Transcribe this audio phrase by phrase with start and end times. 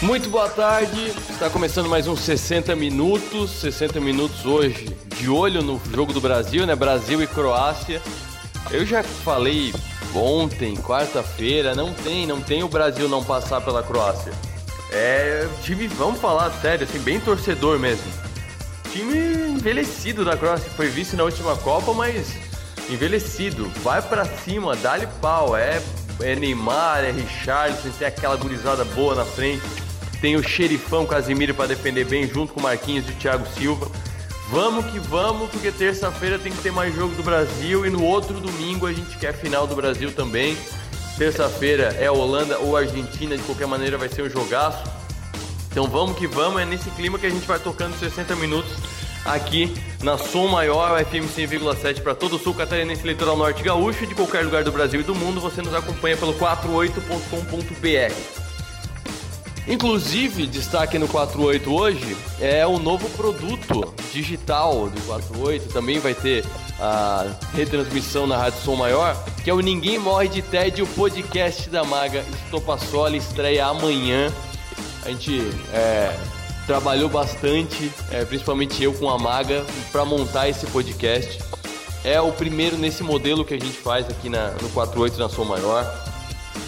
[0.00, 5.80] Muito boa tarde, está começando mais uns 60 minutos, 60 minutos hoje, de olho no
[5.92, 6.76] jogo do Brasil, né?
[6.76, 8.00] Brasil e Croácia.
[8.70, 9.74] Eu já falei
[10.14, 14.32] ontem, quarta-feira, não tem, não tem o Brasil não passar pela Croácia.
[14.92, 18.06] É, time, vamos falar sério, assim, bem torcedor mesmo.
[18.92, 19.18] Time
[19.50, 22.36] envelhecido da Croácia, foi vice na última Copa, mas
[22.88, 23.68] envelhecido.
[23.82, 25.56] Vai para cima, dá-lhe pau.
[25.56, 25.82] É,
[26.20, 29.87] é Neymar, é Richarlison, tem aquela gurizada boa na frente.
[30.20, 33.90] Tem o xerifão Casimiro para defender bem, junto com o Marquinhos e o Thiago Silva.
[34.50, 38.40] Vamos que vamos, porque terça-feira tem que ter mais jogo do Brasil e no outro
[38.40, 40.56] domingo a gente quer final do Brasil também.
[41.18, 44.82] Terça-feira é Holanda ou Argentina, de qualquer maneira vai ser um jogaço.
[45.70, 48.72] Então vamos que vamos, é nesse clima que a gente vai tocando 60 minutos
[49.24, 54.14] aqui na Som Maior, FM 100,7 para todo o sul catarinense, litoral norte gaúcho, de
[54.14, 58.47] qualquer lugar do Brasil e do mundo, você nos acompanha pelo 48.com.br.
[59.68, 65.68] Inclusive, destaque no 48 hoje é o novo produto digital do 48.
[65.68, 66.42] Também vai ter
[66.80, 71.68] a retransmissão na Rádio Som Maior, que é o Ninguém Morre de Tédio, o podcast
[71.68, 74.32] da Maga Estopassoli, estreia amanhã.
[75.04, 75.38] A gente
[75.74, 76.16] é,
[76.66, 81.40] trabalhou bastante, é, principalmente eu com a Maga, para montar esse podcast.
[82.02, 85.44] É o primeiro nesse modelo que a gente faz aqui na, no 48 na Som
[85.44, 86.07] Maior.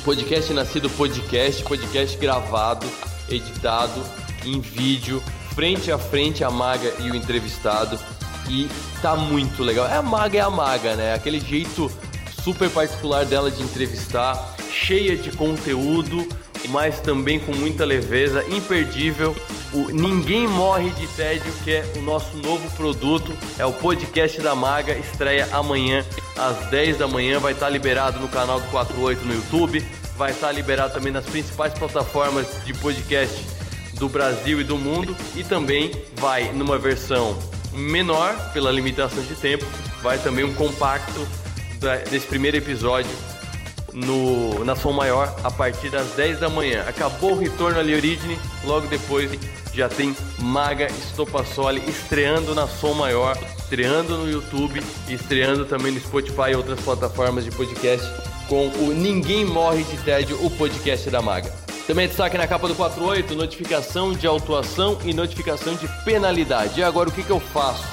[0.05, 2.87] Podcast nascido podcast, podcast gravado,
[3.29, 4.03] editado
[4.45, 5.23] em vídeo,
[5.55, 7.99] frente a frente a maga e o entrevistado.
[8.49, 8.69] E
[9.01, 9.87] tá muito legal.
[9.87, 11.15] É a maga, é a maga, né?
[11.15, 11.91] Aquele jeito
[12.43, 16.27] super particular dela de entrevistar, cheia de conteúdo,
[16.69, 19.35] mas também com muita leveza, imperdível.
[19.73, 24.55] O Ninguém Morre de Tédio, que é o nosso novo produto, é o podcast da
[24.55, 26.05] Maga, estreia amanhã
[26.37, 29.85] às 10 da manhã, vai estar liberado no canal do 48 no YouTube,
[30.17, 33.47] vai estar liberado também nas principais plataformas de podcast
[33.95, 37.39] do Brasil e do mundo e também vai numa versão
[37.73, 39.65] menor pela limitação de tempo,
[40.03, 41.27] vai também um compacto
[42.11, 43.11] desse primeiro episódio
[43.93, 46.85] no, na Som Maior a partir das 10 da manhã.
[46.87, 49.31] Acabou o retorno ali Origine, logo depois
[49.73, 56.51] já tem Maga Estopassoli estreando na Som Maior, estreando no YouTube estreando também no Spotify
[56.53, 58.07] e outras plataformas de podcast
[58.49, 61.53] com o Ninguém Morre de Tédio, o podcast da Maga.
[61.87, 66.81] Também destaque na capa do 48, notificação de autuação e notificação de penalidade.
[66.81, 67.85] E agora o que, que eu faço?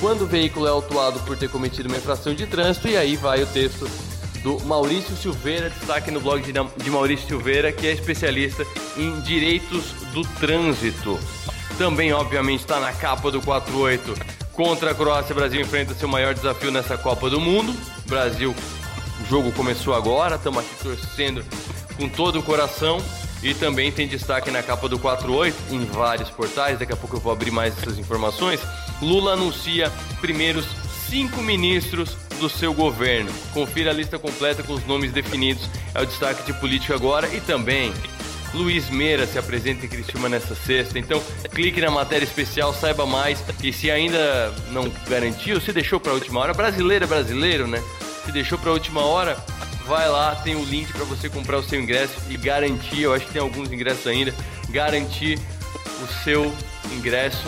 [0.00, 3.42] Quando o veículo é autuado por ter cometido uma infração de trânsito, e aí vai
[3.42, 3.88] o texto
[4.42, 8.66] do Maurício Silveira, destaque no blog de Maurício Silveira, que é especialista
[8.96, 11.18] em direitos do trânsito.
[11.76, 14.14] Também, obviamente, está na capa do 48.
[14.52, 17.72] Contra a Croácia, o Brasil enfrenta seu maior desafio nessa Copa do Mundo.
[18.06, 18.54] Brasil,
[19.22, 21.44] o jogo começou agora, estamos aqui torcendo
[21.96, 23.00] com todo o coração.
[23.40, 26.78] E também tem destaque na capa do 48 em vários portais.
[26.78, 28.60] Daqui a pouco eu vou abrir mais essas informações.
[29.00, 30.66] Lula anuncia primeiros
[31.08, 33.30] cinco ministros do seu governo.
[33.52, 35.68] Confira a lista completa com os nomes definidos.
[35.94, 37.92] É o destaque de política agora e também
[38.54, 40.98] Luiz Meira se apresenta em Criciúma nessa sexta.
[40.98, 41.22] Então,
[41.52, 43.42] clique na matéria especial, saiba mais.
[43.62, 47.82] E se ainda não garantiu, se deixou para a última hora, brasileiro é brasileiro, né?
[48.24, 49.36] Se deixou para a última hora,
[49.86, 53.02] vai lá, tem o link para você comprar o seu ingresso e garantir.
[53.02, 54.34] Eu acho que tem alguns ingressos ainda.
[54.70, 55.38] Garantir
[56.02, 56.52] o seu
[56.92, 57.46] ingresso,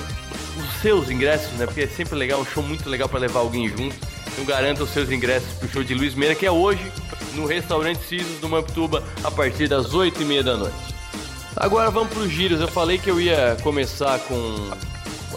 [0.59, 1.67] os seus ingressos, né?
[1.67, 4.10] Porque é sempre legal, um show muito legal para levar alguém junto.
[4.41, 6.81] Então garanta os seus ingressos pro show de Luiz Meira, que é hoje
[7.35, 10.75] no restaurante Cisos do Mamptuba, a partir das 8 e meia da noite.
[11.55, 12.59] Agora vamos para os giros.
[12.59, 14.71] Eu falei que eu ia começar com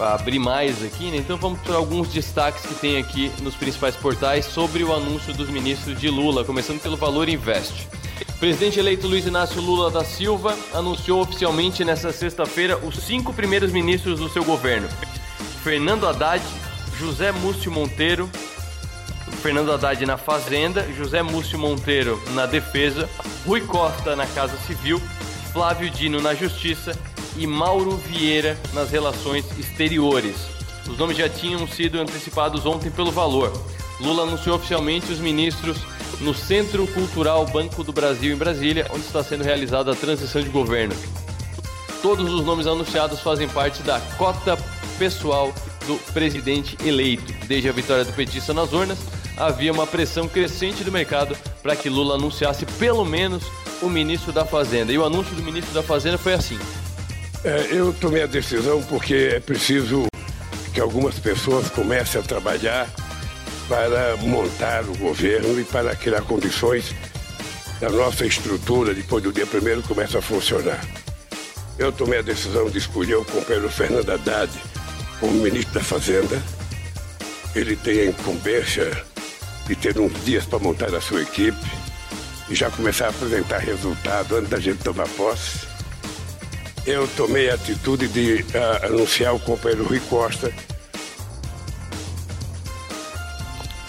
[0.00, 1.18] abrir mais aqui, né?
[1.18, 5.50] Então vamos para alguns destaques que tem aqui nos principais portais sobre o anúncio dos
[5.50, 7.86] ministros de Lula, começando pelo Valor Invest.
[8.30, 13.70] O presidente eleito Luiz Inácio Lula da Silva anunciou oficialmente nesta sexta-feira os cinco primeiros
[13.70, 14.88] ministros do seu governo:
[15.62, 16.42] Fernando Haddad,
[16.98, 18.30] José Múcio Monteiro,
[19.44, 23.10] Fernando Haddad na Fazenda, José Múcio Monteiro na Defesa,
[23.44, 24.98] Rui Costa na Casa Civil,
[25.52, 26.98] Flávio Dino na Justiça
[27.36, 30.34] e Mauro Vieira nas Relações Exteriores.
[30.88, 33.52] Os nomes já tinham sido antecipados ontem pelo valor.
[34.00, 35.76] Lula anunciou oficialmente os ministros
[36.22, 40.48] no Centro Cultural Banco do Brasil em Brasília, onde está sendo realizada a transição de
[40.48, 40.96] governo.
[42.00, 44.56] Todos os nomes anunciados fazem parte da cota
[44.98, 45.52] pessoal
[45.86, 47.30] do presidente eleito.
[47.46, 48.98] Desde a vitória do petista nas urnas,
[49.36, 53.44] havia uma pressão crescente do mercado para que Lula anunciasse pelo menos
[53.82, 54.92] o ministro da Fazenda.
[54.92, 56.58] E o anúncio do ministro da Fazenda foi assim:
[57.44, 60.06] é, Eu tomei a decisão porque é preciso
[60.72, 62.88] que algumas pessoas comecem a trabalhar
[63.68, 66.94] para montar o governo e para criar condições
[67.80, 70.80] da nossa estrutura depois do dia primeiro começa a funcionar.
[71.78, 74.50] eu tomei a decisão de escolher o companheiro Fernando Haddad
[75.18, 76.42] como ministro da Fazenda.
[77.54, 79.04] Ele tem a incumbência
[79.66, 81.58] de ter uns dias para montar a sua equipe
[82.48, 85.66] e já começar a apresentar resultado antes da gente tomar posse.
[86.86, 90.52] Eu tomei a atitude de uh, anunciar o companheiro Rui Costa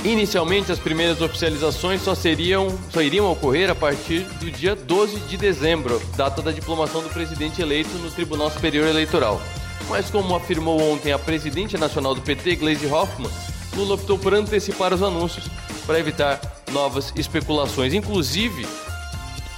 [0.06, 5.36] Inicialmente, as primeiras oficializações só, seriam, só iriam ocorrer a partir do dia 12 de
[5.36, 9.42] dezembro, data da diplomação do presidente eleito no Tribunal Superior Eleitoral.
[9.90, 13.32] Mas, como afirmou ontem a presidente nacional do PT, Gleisi Hoffmann,
[13.76, 15.50] Lula optou por antecipar os anúncios
[15.86, 16.40] para evitar
[16.72, 17.94] novas especulações.
[17.94, 18.66] Inclusive,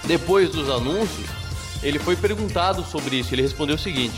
[0.05, 1.27] depois dos anúncios,
[1.81, 3.33] ele foi perguntado sobre isso.
[3.33, 4.17] Ele respondeu o seguinte: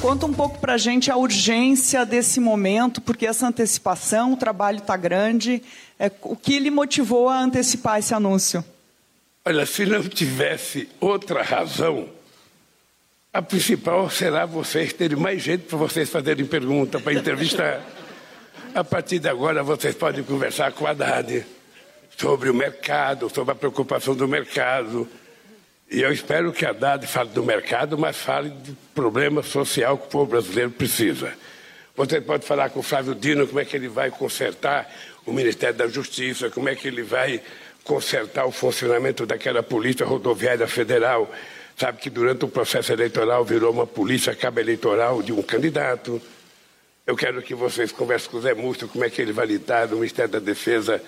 [0.00, 4.78] Conta um pouco para a gente a urgência desse momento, porque essa antecipação, o trabalho
[4.78, 5.62] está grande.
[5.98, 8.64] É, o que lhe motivou a antecipar esse anúncio?
[9.44, 12.08] Olha, se não tivesse outra razão,
[13.32, 17.80] a principal será vocês terem mais gente para vocês fazerem pergunta, para entrevistar.
[18.74, 21.46] a partir de agora, vocês podem conversar com a Haddad
[22.16, 25.08] sobre o mercado, sobre a preocupação do mercado
[25.92, 30.06] e eu espero que a Haddad fale do mercado, mas fale do problema social que
[30.06, 31.32] o povo brasileiro precisa.
[31.96, 34.88] Você pode falar com o Flávio Dino como é que ele vai consertar
[35.26, 37.42] o Ministério da Justiça, como é que ele vai
[37.82, 41.28] consertar o funcionamento daquela Polícia Rodoviária Federal.
[41.76, 46.22] Sabe que durante o processo eleitoral virou uma polícia cabo eleitoral de um candidato.
[47.10, 49.88] Eu quero que vocês conversem com o Zé Múcio como é que ele vai lidar
[49.88, 51.02] no Ministério da Defesa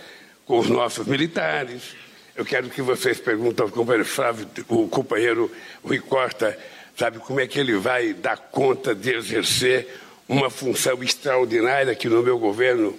[0.45, 1.95] com os nossos militares.
[2.35, 5.49] Eu quero que vocês perguntem ao companheiro Flávio, o companheiro
[5.81, 6.59] Rui Costa,
[6.97, 9.87] sabe como é que ele vai dar conta de exercer
[10.29, 12.99] uma função extraordinária que no meu governo,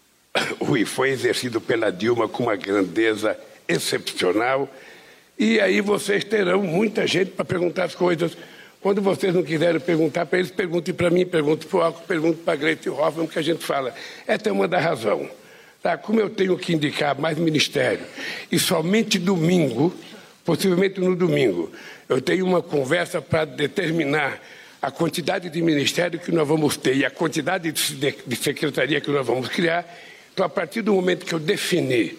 [0.58, 4.74] Rui, foi exercido pela Dilma com uma grandeza excepcional.
[5.38, 8.34] E aí vocês terão muita gente para perguntar as coisas.
[8.88, 12.42] Quando vocês não quiserem perguntar para eles, perguntem para mim, perguntem para o Alco, perguntem
[12.42, 13.94] para a Grete Hoffman, que a gente fala.
[14.26, 15.28] Essa é uma da razão.
[15.82, 15.98] Tá?
[15.98, 18.00] Como eu tenho que indicar mais ministério,
[18.50, 19.94] e somente domingo,
[20.42, 21.70] possivelmente no domingo,
[22.08, 24.40] eu tenho uma conversa para determinar
[24.80, 29.26] a quantidade de ministério que nós vamos ter e a quantidade de, secretaria que nós
[29.26, 29.84] vamos criar.
[30.32, 32.18] Então, a partir do momento que eu definir,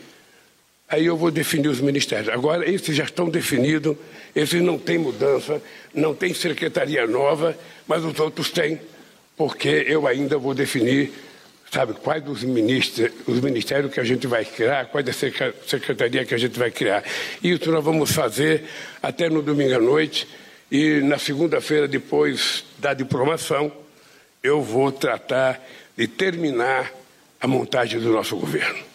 [0.89, 2.29] aí eu vou definir os ministérios.
[2.29, 3.95] Agora, esses já estão definidos,
[4.35, 5.61] esses não têm mudança,
[5.93, 7.55] não tem secretaria nova,
[7.87, 8.79] mas os outros têm,
[9.37, 11.11] porque eu ainda vou definir
[11.71, 15.13] sabe, quais os ministérios, os ministérios que a gente vai criar, quais a
[15.67, 17.03] secretaria que a gente vai criar.
[17.43, 18.63] Isso nós vamos fazer
[19.03, 20.27] até no domingo à noite
[20.71, 23.71] e na segunda-feira, depois da diplomação,
[24.43, 25.63] eu vou tratar
[25.95, 26.91] de terminar
[27.39, 28.88] a montagem do nosso governo.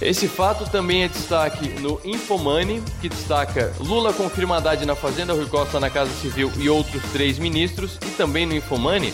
[0.00, 5.46] Esse fato também é destaque no Infomani, que destaca Lula confirma Haddad na Fazenda, Rui
[5.46, 7.98] Costa na Casa Civil e outros três ministros.
[8.06, 9.12] E também no Infomani,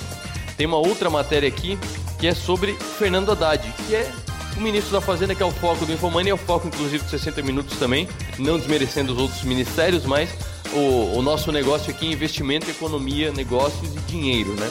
[0.56, 1.78] tem uma outra matéria aqui
[2.18, 4.10] que é sobre Fernando Haddad, que é
[4.56, 7.10] o ministro da Fazenda, que é o foco do Infomani, é o foco inclusive de
[7.10, 8.08] 60 minutos também,
[8.38, 10.30] não desmerecendo os outros ministérios, mas
[10.72, 14.70] o, o nosso negócio aqui é investimento, economia, negócios e dinheiro, né?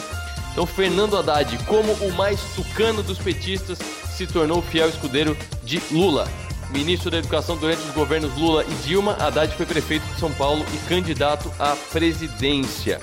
[0.52, 3.78] Então, Fernando Haddad, como o mais tucano dos petistas,
[4.16, 6.28] se tornou fiel escudeiro de Lula.
[6.70, 10.64] Ministro da Educação durante os governos Lula e Dilma, Haddad foi prefeito de São Paulo
[10.72, 13.00] e candidato à presidência.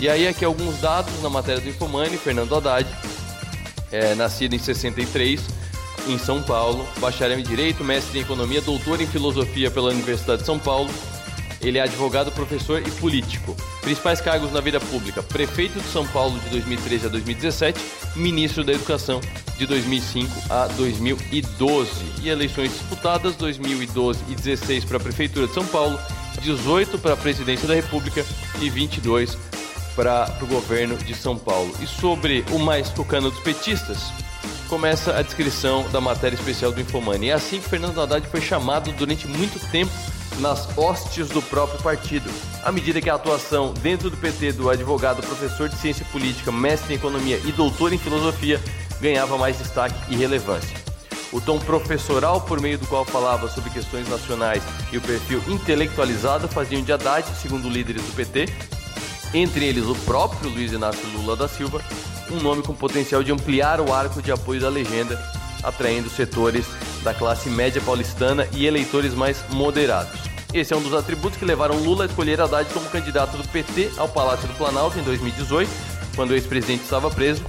[0.00, 2.88] E aí aqui alguns dados na matéria do Infomani, Fernando Haddad,
[3.90, 5.40] é, nascido em 63,
[6.08, 10.46] em São Paulo, bacharel em Direito, mestre em Economia, doutor em Filosofia pela Universidade de
[10.46, 10.90] São Paulo.
[11.60, 13.54] Ele é advogado, professor e político.
[13.82, 17.80] Principais cargos na vida pública: prefeito de São Paulo de 2013 a 2017,
[18.16, 19.20] ministro da Educação
[19.62, 21.90] de 2005 a 2012.
[22.22, 25.98] E eleições disputadas: 2012 e 16 para a Prefeitura de São Paulo,
[26.40, 28.24] 18 para a Presidência da República
[28.60, 29.38] e 22
[29.94, 31.72] para o governo de São Paulo.
[31.80, 34.10] E sobre o mais tucano dos petistas,
[34.68, 37.28] começa a descrição da matéria especial do Infomani.
[37.28, 39.92] É assim que Fernando Haddad foi chamado durante muito tempo
[40.40, 42.30] nas hostes do próprio partido.
[42.64, 46.94] À medida que a atuação dentro do PT do advogado, professor de ciência política, mestre
[46.94, 48.58] em economia e doutor em filosofia
[49.02, 50.80] ganhava mais destaque e relevância.
[51.32, 56.46] O tom professoral por meio do qual falava sobre questões nacionais e o perfil intelectualizado
[56.46, 58.46] faziam de Haddad, segundo líderes do PT,
[59.34, 61.82] entre eles o próprio Luiz Inácio Lula da Silva,
[62.30, 65.20] um nome com potencial de ampliar o arco de apoio da legenda,
[65.62, 66.66] atraindo setores
[67.02, 70.20] da classe média paulistana e eleitores mais moderados.
[70.54, 73.90] Esse é um dos atributos que levaram Lula a escolher Haddad como candidato do PT
[73.96, 75.68] ao Palácio do Planalto em 2018,
[76.14, 77.42] quando o ex-presidente estava preso,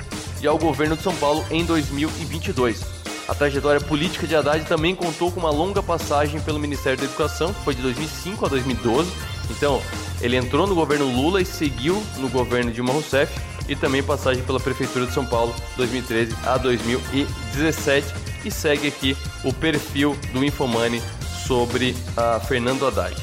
[0.44, 2.82] e ao governo de São Paulo em 2022.
[3.28, 7.54] A trajetória política de Haddad também contou com uma longa passagem pelo Ministério da Educação,
[7.54, 9.10] que foi de 2005 a 2012,
[9.50, 9.82] Então,
[10.22, 13.34] ele entrou no governo Lula e seguiu no governo Dilma Rousseff
[13.68, 19.54] e também passagem pela Prefeitura de São Paulo 2013 a 2017 e segue aqui o
[19.54, 21.02] perfil do Infomani
[21.48, 23.16] sobre a Fernando Haddad.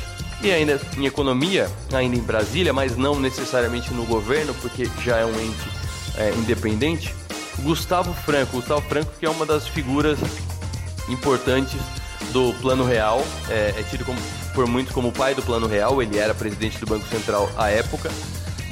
[0.42, 5.26] E ainda em economia, ainda em Brasília, mas não necessariamente no governo, porque já é
[5.26, 5.79] um ente
[6.20, 7.14] é, independente,
[7.60, 8.56] Gustavo Franco.
[8.56, 10.18] Gustavo Franco que é uma das figuras
[11.08, 11.80] importantes
[12.32, 14.20] do Plano Real, é, é tido como,
[14.54, 17.70] por muitos como o pai do Plano Real, ele era presidente do Banco Central à
[17.70, 18.10] época.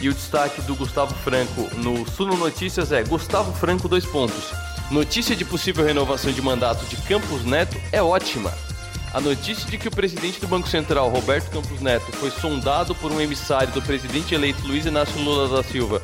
[0.00, 4.52] E o destaque do Gustavo Franco no Suno Notícias é Gustavo Franco, dois pontos.
[4.92, 8.52] Notícia de possível renovação de mandato de Campos Neto é ótima.
[9.12, 13.10] A notícia de que o presidente do Banco Central, Roberto Campos Neto, foi sondado por
[13.10, 16.00] um emissário do presidente eleito Luiz Inácio Lula da Silva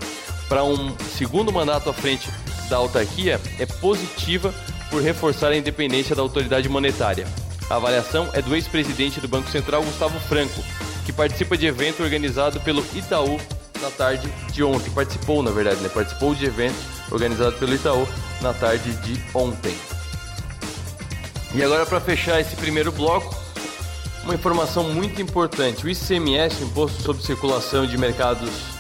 [0.48, 2.28] para um segundo mandato à frente
[2.68, 4.54] da autarquia é positiva
[4.90, 7.26] por reforçar a independência da autoridade monetária.
[7.68, 10.62] A avaliação é do ex-presidente do Banco Central, Gustavo Franco,
[11.04, 13.40] que participa de evento organizado pelo Itaú
[13.80, 14.90] na tarde de ontem.
[14.90, 15.88] Participou, na verdade, né?
[15.88, 16.76] Participou de evento
[17.10, 18.06] organizado pelo Itaú
[18.40, 19.74] na tarde de ontem.
[21.54, 23.34] E agora, para fechar esse primeiro bloco,
[24.24, 28.73] uma informação muito importante: o ICMS, Imposto sobre Circulação de Mercados.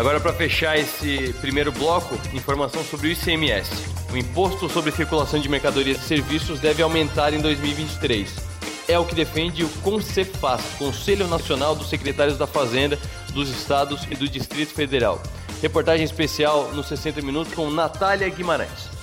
[0.00, 3.70] Agora, para fechar esse primeiro bloco, informação sobre o ICMS.
[4.10, 8.48] O Imposto sobre Circulação de Mercadorias e Serviços deve aumentar em 2023
[8.88, 12.98] é o que defende o CONCEFAS, Conselho Nacional dos Secretários da Fazenda
[13.34, 15.22] dos Estados e do Distrito Federal.
[15.60, 18.99] Reportagem especial nos 60 minutos com Natália Guimarães.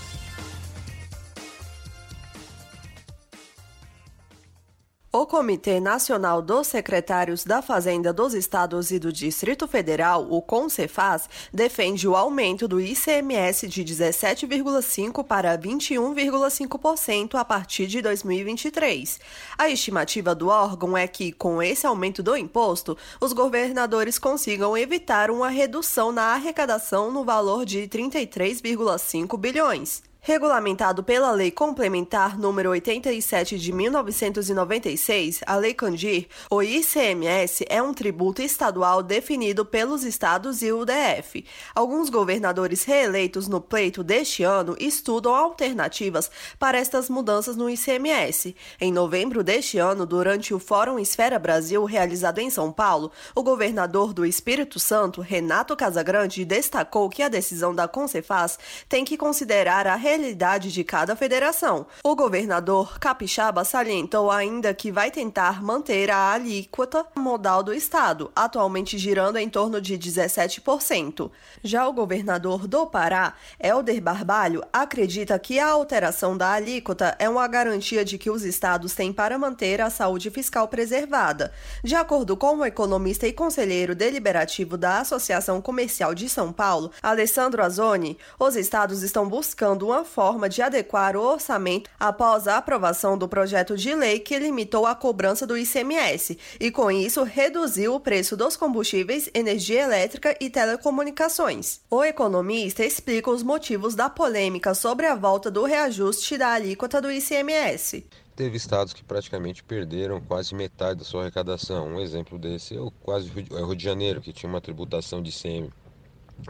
[5.10, 11.30] O Comitê Nacional dos Secretários da Fazenda dos Estados e do Distrito Federal, o CONCEFAS,
[11.52, 19.18] defende o aumento do ICMS de 17,5% para 21,5% a partir de 2023.
[19.58, 25.32] A estimativa do órgão é que, com esse aumento do imposto, os governadores consigam evitar
[25.32, 30.07] uma redução na arrecadação no valor de 33,5 bilhões.
[30.28, 37.94] Regulamentado pela Lei Complementar número 87 de 1996, a Lei Candir, o ICMS é um
[37.94, 41.46] tributo estadual definido pelos estados e o DF.
[41.74, 46.30] Alguns governadores reeleitos no pleito deste ano estudam alternativas
[46.60, 48.54] para estas mudanças no ICMS.
[48.82, 54.12] Em novembro deste ano, durante o Fórum Esfera Brasil realizado em São Paulo, o governador
[54.12, 59.96] do Espírito Santo, Renato Casagrande, destacou que a decisão da Concefaz tem que considerar a
[60.18, 61.86] realidade de cada federação.
[62.04, 68.98] O governador Capixaba salientou ainda que vai tentar manter a alíquota modal do estado, atualmente
[68.98, 71.30] girando em torno de 17%.
[71.64, 77.48] Já o governador do Pará, Helder Barbalho, acredita que a alteração da alíquota é uma
[77.48, 81.54] garantia de que os estados têm para manter a saúde fiscal preservada.
[81.84, 87.64] De acordo com o economista e conselheiro deliberativo da Associação Comercial de São Paulo, Alessandro
[87.64, 93.28] Azoni, os estados estão buscando uma forma de adequar o orçamento após a aprovação do
[93.28, 98.36] projeto de lei que limitou a cobrança do ICMS e, com isso, reduziu o preço
[98.36, 101.82] dos combustíveis, energia elétrica e telecomunicações.
[101.92, 107.12] O economista explica os motivos da polêmica sobre a volta do reajuste da alíquota do
[107.12, 108.04] ICMS
[108.38, 111.88] teve estados que praticamente perderam quase metade da sua arrecadação.
[111.88, 115.32] Um exemplo desse é o quase é Rio de Janeiro, que tinha uma tributação de
[115.32, 115.72] ICM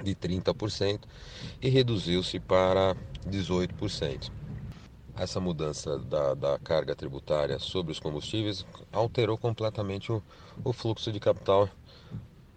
[0.04, 1.02] de 30%
[1.62, 2.96] e reduziu-se para
[3.28, 4.32] 18%.
[5.16, 10.22] Essa mudança da, da, carga tributária sobre os combustíveis alterou completamente o,
[10.64, 11.68] o fluxo de capital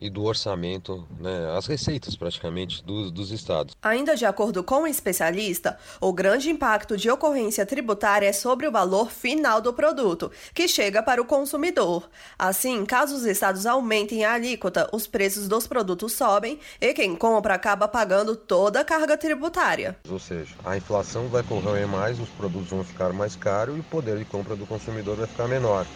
[0.00, 3.74] e do orçamento, né, as receitas praticamente dos, dos estados.
[3.82, 8.72] Ainda de acordo com o especialista, o grande impacto de ocorrência tributária é sobre o
[8.72, 12.08] valor final do produto, que chega para o consumidor.
[12.38, 17.54] Assim, caso os estados aumentem a alíquota, os preços dos produtos sobem e quem compra
[17.54, 19.96] acaba pagando toda a carga tributária.
[20.08, 23.84] Ou seja, a inflação vai correr mais, os produtos vão ficar mais caros e o
[23.84, 25.86] poder de compra do consumidor vai ficar menor.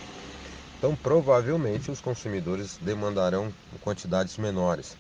[0.85, 3.50] Então, provavelmente, os consumidores demandarão
[3.81, 4.99] quantidades menores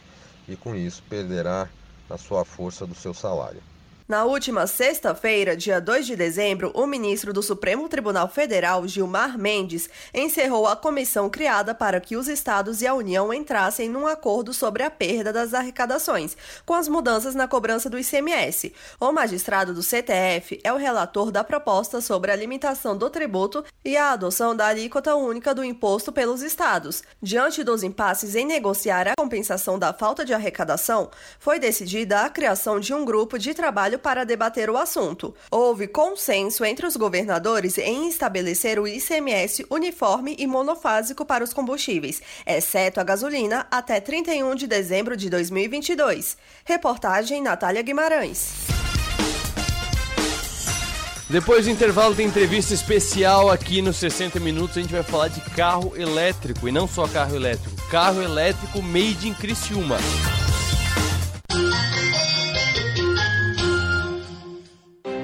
[0.48, 1.70] e, com isso, perderá
[2.08, 3.62] a sua força do seu salário.
[4.06, 9.88] Na última sexta-feira, dia 2 de dezembro, o ministro do Supremo Tribunal Federal, Gilmar Mendes,
[10.12, 14.82] encerrou a comissão criada para que os estados e a União entrassem num acordo sobre
[14.82, 18.74] a perda das arrecadações, com as mudanças na cobrança do ICMS.
[19.00, 23.96] O magistrado do CTF é o relator da proposta sobre a limitação do tributo e
[23.96, 27.02] a adoção da alíquota única do imposto pelos estados.
[27.22, 32.78] Diante dos impasses em negociar a compensação da falta de arrecadação, foi decidida a criação
[32.78, 35.34] de um grupo de trabalho trabalho para debater o assunto.
[35.50, 42.20] Houve consenso entre os governadores em estabelecer o ICMS uniforme e monofásico para os combustíveis,
[42.46, 46.36] exceto a gasolina, até 31 de dezembro de 2022.
[46.64, 48.66] Reportagem Natália Guimarães.
[51.28, 54.76] Depois do intervalo tem entrevista especial aqui nos 60 minutos.
[54.76, 59.26] A gente vai falar de carro elétrico e não só carro elétrico, carro elétrico made
[59.26, 59.96] in Criciúma.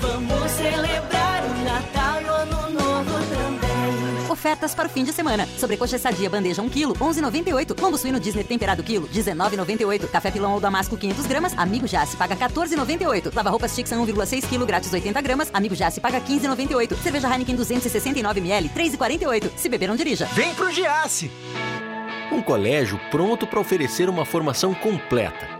[0.00, 4.30] Vamos celebrar o Natal e o Ano Novo também.
[4.30, 5.46] Ofertas para o fim de semana.
[5.58, 7.80] Sobrecoxa sadia bandeja 1 kg, 11,98.
[7.80, 10.08] Lombo suíno Disney temperado quilo, 19,98.
[10.08, 13.34] Café pilão ou damasco 500 gramas, Amigo Jace paga 14,98.
[13.34, 16.96] Lava roupas Tixan 1,6 kg, grátis 80 gramas, Amigo Jace paga 15,98.
[17.02, 19.50] Cerveja Heineken 269 ml, 3,48.
[19.56, 20.26] Se beber não dirija.
[20.26, 21.30] Vem pro Giasse!
[22.32, 25.59] Um colégio pronto para oferecer uma formação completa,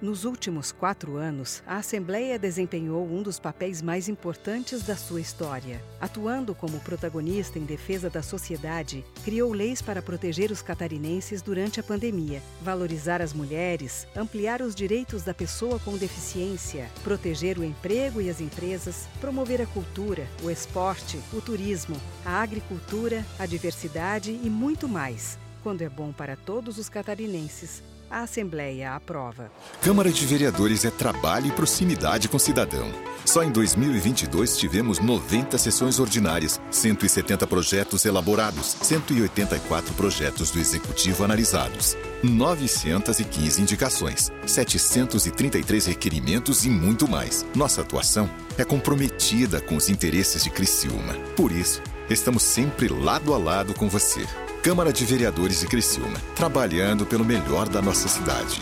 [0.00, 5.84] Nos últimos quatro anos, a Assembleia desempenhou um dos papéis mais importantes da sua história.
[6.00, 11.82] Atuando como protagonista em defesa da sociedade, criou leis para proteger os catarinenses durante a
[11.82, 18.30] pandemia, valorizar as mulheres, ampliar os direitos da pessoa com deficiência, proteger o emprego e
[18.30, 24.88] as empresas, promover a cultura, o esporte, o turismo, a agricultura, a diversidade e muito
[24.88, 25.38] mais.
[25.62, 29.50] Quando é bom para todos os catarinenses, a Assembleia aprova.
[29.80, 32.90] Câmara de Vereadores é trabalho e proximidade com o cidadão.
[33.24, 41.96] Só em 2022 tivemos 90 sessões ordinárias, 170 projetos elaborados, 184 projetos do Executivo analisados,
[42.22, 47.46] 915 indicações, 733 requerimentos e muito mais.
[47.54, 51.14] Nossa atuação é comprometida com os interesses de Criciúma.
[51.36, 54.26] Por isso, estamos sempre lado a lado com você.
[54.62, 58.60] Câmara de Vereadores de Criciúma, trabalhando pelo melhor da nossa cidade.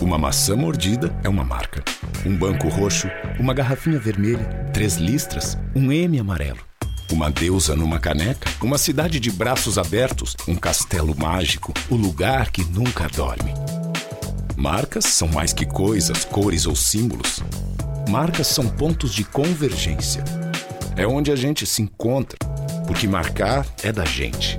[0.00, 1.84] Uma maçã mordida é uma marca.
[2.26, 6.58] Um banco roxo, uma garrafinha vermelha, três listras, um M amarelo.
[7.12, 12.64] Uma deusa numa caneca, uma cidade de braços abertos, um castelo mágico, o lugar que
[12.64, 13.54] nunca dorme.
[14.56, 17.38] Marcas são mais que coisas, cores ou símbolos.
[18.08, 20.24] Marcas são pontos de convergência.
[20.96, 22.36] É onde a gente se encontra,
[22.88, 24.58] porque marcar é da gente.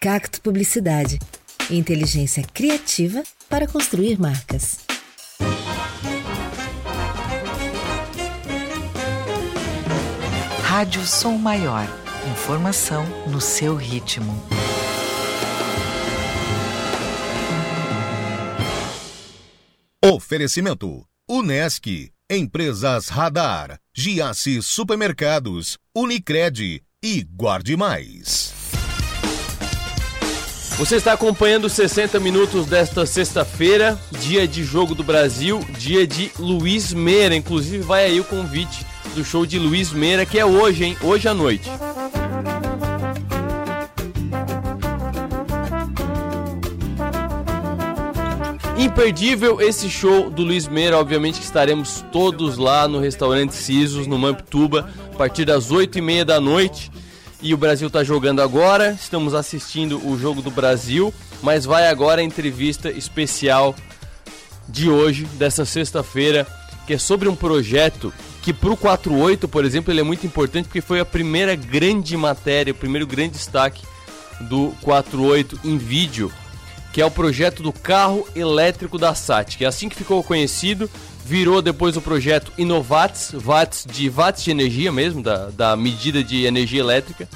[0.00, 1.18] Cacto Publicidade.
[1.70, 4.80] Inteligência criativa para construir marcas.
[10.62, 11.86] Rádio Som Maior.
[12.32, 14.42] Informação no seu ritmo.
[20.04, 28.63] Oferecimento: Unesc, Empresas Radar, Giasse Supermercados, Unicred e Guarde Mais.
[30.76, 36.32] Você está acompanhando os 60 minutos desta sexta-feira, dia de Jogo do Brasil, dia de
[36.36, 37.36] Luiz Meira.
[37.36, 38.84] Inclusive, vai aí o convite
[39.14, 40.96] do show de Luiz Meira, que é hoje, hein?
[41.00, 41.70] Hoje à noite.
[48.76, 54.18] Imperdível esse show do Luiz Meira, obviamente que estaremos todos lá no restaurante Sisos, no
[54.18, 56.90] Mamptuba, a partir das 8 e meia da noite.
[57.44, 62.22] E o Brasil está jogando agora, estamos assistindo o jogo do Brasil, mas vai agora
[62.22, 63.74] a entrevista especial
[64.66, 66.46] de hoje, dessa sexta-feira,
[66.86, 70.68] que é sobre um projeto que para o 48, por exemplo, ele é muito importante
[70.68, 73.84] porque foi a primeira grande matéria, o primeiro grande destaque
[74.40, 76.32] do 48 em vídeo,
[76.94, 80.88] que é o projeto do carro elétrico da SAT, que é assim que ficou conhecido,
[81.24, 86.44] virou depois o projeto Inovats, watts de watts de energia mesmo, da, da medida de
[86.44, 87.26] energia elétrica.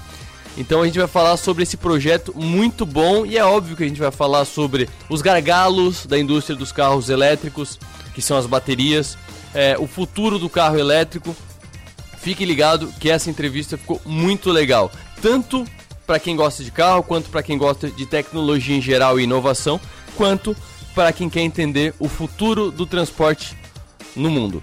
[0.59, 3.88] Então a gente vai falar sobre esse projeto muito bom e é óbvio que a
[3.88, 7.79] gente vai falar sobre os gargalos da indústria dos carros elétricos,
[8.14, 9.16] que são as baterias,
[9.55, 11.35] é, o futuro do carro elétrico.
[12.20, 14.90] Fique ligado que essa entrevista ficou muito legal,
[15.22, 15.64] tanto
[16.07, 19.81] para quem gosta de carro, quanto para quem gosta de tecnologia em geral e inovação,
[20.16, 20.57] quanto
[20.94, 23.57] para quem quer entender o futuro do transporte
[24.16, 24.62] no mundo.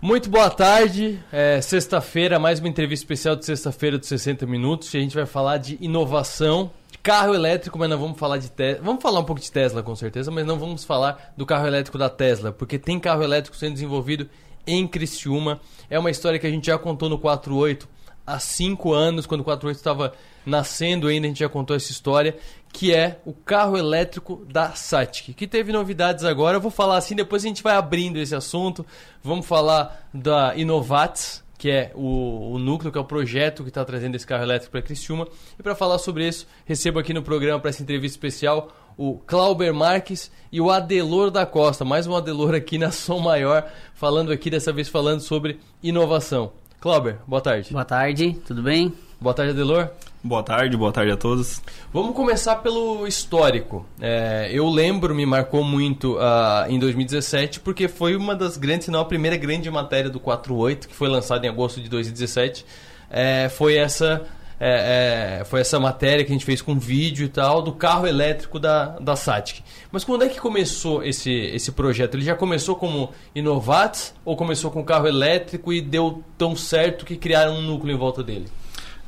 [0.00, 4.92] Muito boa tarde, é, sexta-feira, mais uma entrevista especial de sexta-feira de 60 minutos.
[4.92, 8.82] A gente vai falar de inovação, carro elétrico, mas não vamos falar de Tesla.
[8.82, 11.96] Vamos falar um pouco de Tesla com certeza, mas não vamos falar do carro elétrico
[11.96, 14.28] da Tesla, porque tem carro elétrico sendo desenvolvido
[14.66, 15.60] em Criciúma.
[15.88, 17.88] É uma história que a gente já contou no 48
[18.26, 20.12] há 5 anos, quando o 48 estava
[20.44, 22.36] nascendo ainda, a gente já contou essa história,
[22.72, 26.56] que é o carro elétrico da Satic, que teve novidades agora.
[26.56, 28.84] Eu vou falar assim, depois a gente vai abrindo esse assunto.
[29.22, 33.84] Vamos falar da Inovats, que é o, o núcleo, que é o projeto que está
[33.84, 35.28] trazendo esse carro elétrico para Criciúma.
[35.58, 39.72] E para falar sobre isso, recebo aqui no programa para essa entrevista especial o Clauber
[39.72, 41.84] Marques e o Adelor da Costa.
[41.84, 46.52] Mais um Adelor aqui na Som Maior, falando aqui, dessa vez falando sobre inovação.
[46.82, 47.72] Clauber, boa tarde.
[47.72, 48.92] Boa tarde, tudo bem?
[49.20, 49.88] Boa tarde, Adelor.
[50.20, 51.62] Boa tarde, boa tarde a todos.
[51.92, 53.86] Vamos começar pelo histórico.
[54.00, 58.90] É, eu lembro, me marcou muito uh, em 2017, porque foi uma das grandes, se
[58.90, 62.66] não a primeira grande matéria do 48, que foi lançada em agosto de 2017.
[63.08, 64.26] É, foi essa
[64.58, 68.06] é, é, foi essa matéria que a gente fez com vídeo e tal, do carro
[68.06, 69.60] elétrico da, da Satic.
[69.90, 72.14] Mas quando é que começou esse, esse projeto?
[72.14, 77.16] Ele já começou como Innovatis ou começou com carro elétrico e deu tão certo que
[77.16, 78.46] criaram um núcleo em volta dele?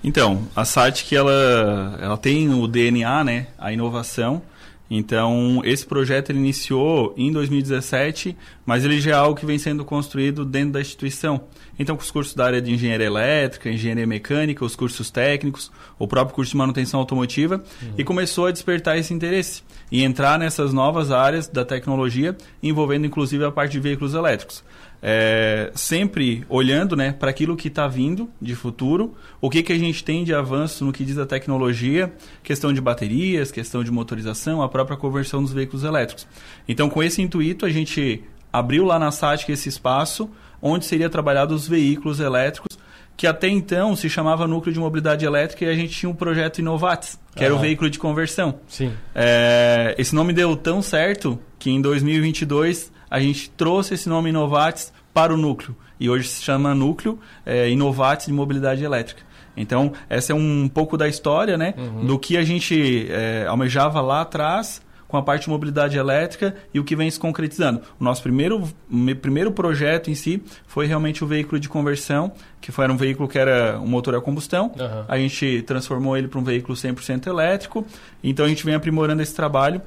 [0.03, 4.43] Então, a Satic ela, ela tem o DNA, né, a inovação,
[4.91, 9.85] então, esse projeto ele iniciou em 2017, mas ele já é algo que vem sendo
[9.85, 11.45] construído dentro da instituição.
[11.79, 16.07] Então, com os cursos da área de engenharia elétrica, engenharia mecânica, os cursos técnicos, o
[16.07, 17.95] próprio curso de manutenção automotiva, uhum.
[17.97, 23.45] e começou a despertar esse interesse e entrar nessas novas áreas da tecnologia, envolvendo inclusive
[23.45, 24.63] a parte de veículos elétricos
[25.07, 29.79] é, sempre olhando né, para aquilo que está vindo de futuro, o que, que a
[29.79, 32.11] gente tem de avanço no que diz a tecnologia,
[32.43, 36.27] questão de baterias, questão de motorização, a própria conversão dos veículos elétricos.
[36.67, 40.31] Então, com esse intuito, a gente abriu lá na SATIC esse espaço
[40.63, 42.79] onde seria trabalhado os veículos elétricos
[43.15, 46.61] que até então se chamava Núcleo de Mobilidade Elétrica e a gente tinha um projeto
[46.61, 48.59] Inovatis, que era o veículo de conversão.
[48.67, 48.93] Sim.
[49.15, 54.93] É, esse nome deu tão certo que em 2022 a gente trouxe esse nome Inovatis
[55.13, 55.77] para o núcleo.
[56.01, 59.23] E hoje se chama Núcleo é, Inovatis de Mobilidade Elétrica.
[59.57, 61.75] Então, essa é um pouco da história, né?
[61.79, 62.07] Uhum.
[62.07, 66.81] Do que a gente é, almejava lá atrás com a parte de mobilidade elétrica e
[66.81, 67.81] o que vem se concretizando.
[68.01, 72.73] O nosso primeiro, me- primeiro projeto em si foi realmente o veículo de conversão, que
[72.73, 74.73] foi um veículo que era um motor a combustão.
[74.77, 75.05] Aham.
[75.07, 77.87] A gente transformou ele para um veículo 100% elétrico.
[78.25, 79.81] Então, a gente vem aprimorando esse trabalho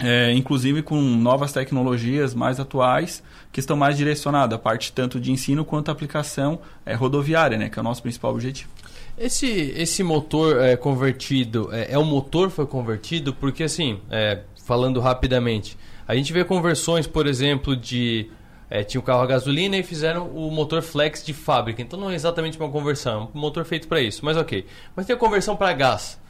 [0.00, 5.30] é, inclusive com novas tecnologias mais atuais que estão mais direcionadas à parte tanto de
[5.30, 8.70] ensino quanto aplicação é, rodoviária, né, que é o nosso principal objetivo.
[9.16, 13.32] Esse, esse motor é, convertido, é, é o motor foi convertido?
[13.32, 15.76] Porque assim, é, falando rapidamente,
[16.06, 18.28] a gente vê conversões, por exemplo, de...
[18.68, 21.80] é, tinha o carro a gasolina e fizeram o motor flex de fábrica.
[21.80, 24.66] Então não é exatamente uma conversão, é um motor feito para isso, mas ok.
[24.96, 26.20] Mas tem a conversão para gás.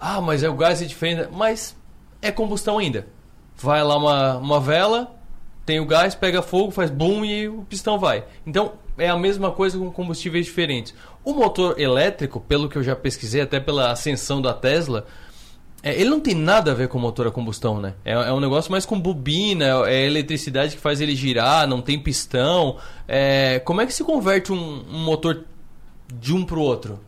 [0.00, 1.76] Ah, mas é o gás é diferente, mas
[2.22, 3.06] é combustão ainda.
[3.56, 5.14] Vai lá uma, uma vela,
[5.66, 8.24] tem o gás, pega fogo, faz boom e o pistão vai.
[8.46, 10.94] Então é a mesma coisa com combustíveis diferentes.
[11.24, 15.06] O motor elétrico, pelo que eu já pesquisei, até pela ascensão da Tesla,
[15.82, 17.94] é, ele não tem nada a ver com motor a combustão, né?
[18.04, 21.98] É, é um negócio mais com bobina, é eletricidade que faz ele girar, não tem
[21.98, 22.78] pistão.
[23.06, 25.44] É, como é que se converte um, um motor
[26.14, 27.00] de um para o outro?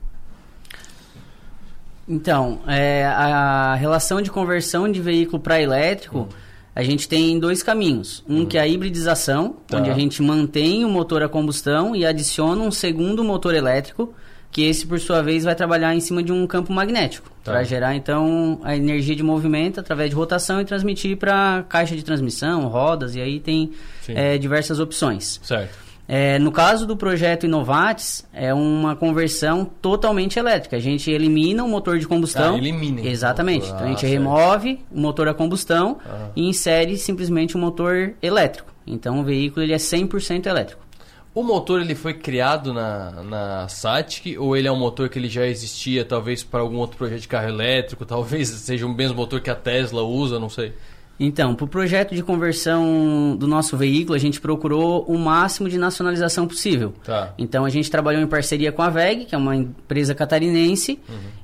[2.08, 6.28] Então, é, a relação de conversão de veículo para elétrico,
[6.74, 8.22] a gente tem dois caminhos.
[8.28, 9.78] Um que é a hibridização, Tá.
[9.78, 14.12] onde a gente mantém o motor a combustão e adiciona um segundo motor elétrico,
[14.50, 17.52] que esse, por sua vez, vai trabalhar em cima de um campo magnético, Tá.
[17.52, 22.04] para gerar, então, a energia de movimento através de rotação e transmitir para caixa de
[22.04, 23.72] transmissão, rodas, e aí tem
[24.08, 25.40] é, diversas opções.
[25.42, 25.83] Certo.
[26.06, 30.76] É, no caso do projeto Inovatis, é uma conversão totalmente elétrica.
[30.76, 32.54] A gente elimina o motor de combustão.
[32.54, 33.00] Ah, elimina.
[33.00, 33.64] Exatamente.
[33.66, 34.12] Ah, então a gente certo.
[34.12, 36.28] remove o motor a combustão Ah.
[36.36, 38.70] e insere simplesmente um motor elétrico.
[38.86, 40.82] Então o veículo ele é 100% elétrico.
[41.34, 45.28] O motor ele foi criado na, na Satic ou ele é um motor que ele
[45.28, 49.40] já existia, talvez para algum outro projeto de carro elétrico, talvez seja o mesmo motor
[49.40, 50.74] que a Tesla usa, não sei.
[51.18, 55.78] Então, para o projeto de conversão do nosso veículo, a gente procurou o máximo de
[55.78, 56.92] nacionalização possível.
[57.04, 57.32] Tá.
[57.38, 60.98] Então a gente trabalhou em parceria com a VEG, que é uma empresa catarinense,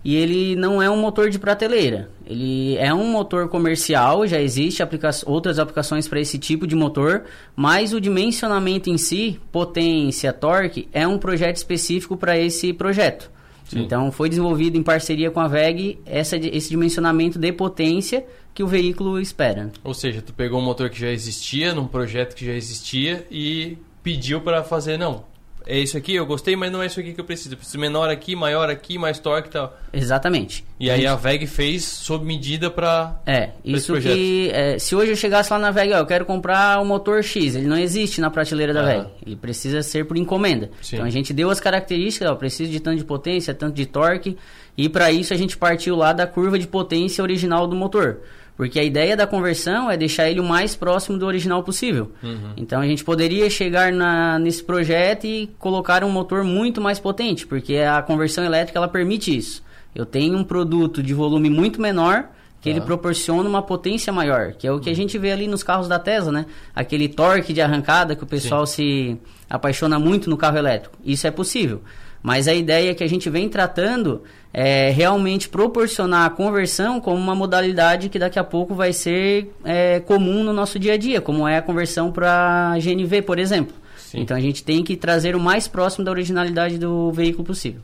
[0.05, 2.11] e ele não é um motor de prateleira.
[2.27, 7.25] Ele é um motor comercial, já existe aplica outras aplicações para esse tipo de motor,
[7.55, 13.31] mas o dimensionamento em si, potência, torque, é um projeto específico para esse projeto.
[13.71, 13.83] Sim.
[13.83, 18.67] Então foi desenvolvido em parceria com a VEG essa, esse dimensionamento de potência que o
[18.67, 19.71] veículo espera.
[19.85, 23.79] Ou seja, tu pegou um motor que já existia, num projeto que já existia e
[24.03, 25.23] pediu para fazer, não,
[25.66, 27.55] é isso aqui, eu gostei, mas não é isso aqui que eu preciso.
[27.55, 29.77] Eu preciso menor aqui, maior aqui, mais torque e tal.
[29.92, 30.64] Exatamente.
[30.79, 34.51] E aí a VEG fez sob medida para É, isso que.
[34.53, 37.55] é, se hoje eu chegasse lá na VEG, ó, eu quero comprar o motor X,
[37.55, 38.85] ele não existe na prateleira da Ah.
[38.87, 39.07] VEG.
[39.27, 40.70] Ele precisa ser por encomenda.
[40.81, 40.96] Sim.
[40.96, 44.37] Então a gente deu as características, ó, preciso de tanto de potência, tanto de torque,
[44.77, 48.18] e para isso a gente partiu lá da curva de potência original do motor.
[48.61, 52.12] Porque a ideia da conversão é deixar ele o mais próximo do original possível.
[52.23, 52.53] Uhum.
[52.59, 57.46] Então a gente poderia chegar na, nesse projeto e colocar um motor muito mais potente,
[57.46, 59.62] porque a conversão elétrica ela permite isso.
[59.94, 62.29] Eu tenho um produto de volume muito menor
[62.61, 62.85] que ele Tá.
[62.85, 65.99] proporciona uma potência maior, que é o que a gente vê ali nos carros da
[65.99, 66.44] Tesla, né?
[66.77, 69.16] Aquele torque de arrancada que o pessoal se
[69.49, 70.99] apaixona muito no carro elétrico.
[71.03, 71.81] Isso é possível.
[72.23, 77.35] Mas a ideia que a gente vem tratando é realmente proporcionar a conversão como uma
[77.35, 81.47] modalidade que daqui a pouco vai ser é, comum no nosso dia a dia, como
[81.47, 83.75] é a conversão para GNV, por exemplo.
[84.13, 87.81] Então a gente tem que trazer o mais próximo da originalidade do veículo possível.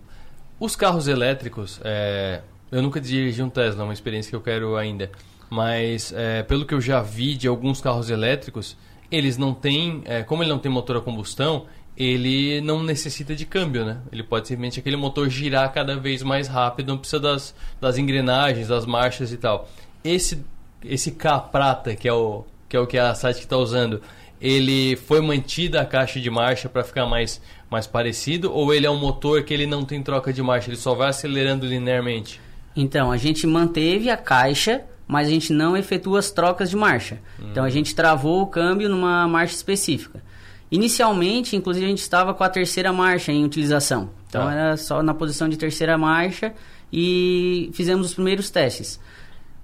[0.59, 4.77] Os carros elétricos, é, eu nunca dirigi um Tesla, é uma experiência que eu quero
[4.77, 5.11] ainda.
[5.49, 8.77] Mas é, pelo que eu já vi de alguns carros elétricos,
[9.11, 13.46] eles não têm, é, como ele não tem motor a combustão, ele não necessita de
[13.46, 13.98] câmbio, né?
[14.12, 18.68] Ele pode simplesmente aquele motor girar cada vez mais rápido, não precisa das, das engrenagens,
[18.68, 19.68] das marchas e tal.
[20.04, 20.44] Esse
[20.85, 24.02] esse K prata, que é o que é o que a Satic está usando,
[24.40, 28.90] ele foi mantida a caixa de marcha para ficar mais mais parecido ou ele é
[28.90, 32.40] um motor que ele não tem troca de marcha, ele só vai acelerando linearmente?
[32.76, 37.18] Então, a gente manteve a caixa, mas a gente não efetua as trocas de marcha.
[37.40, 40.22] Então, a gente travou o câmbio numa marcha específica.
[40.70, 44.11] Inicialmente, inclusive, a gente estava com a terceira marcha em utilização.
[44.29, 44.52] Então, Tá.
[44.52, 46.52] era só na posição de terceira marcha
[46.92, 48.98] e fizemos os primeiros testes.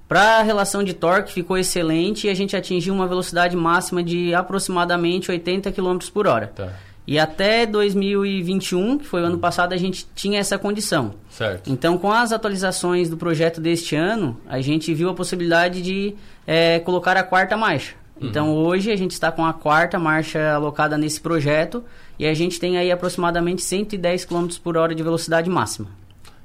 [0.09, 4.35] Para a relação de torque ficou excelente e a gente atingiu uma velocidade máxima de
[4.35, 6.49] aproximadamente 80 km por hora.
[6.49, 6.73] Tá.
[7.07, 11.15] E até 2021, que foi o ano passado, a gente tinha essa condição.
[11.31, 11.71] Certo.
[11.71, 16.15] Então, com as atualizações do projeto deste ano, a gente viu a possibilidade de
[16.47, 17.95] é, colocar a quarta marcha.
[18.23, 21.83] Então, hoje a gente está com a quarta marcha alocada nesse projeto
[22.19, 25.89] e a gente tem aí aproximadamente 110 km por hora de velocidade máxima.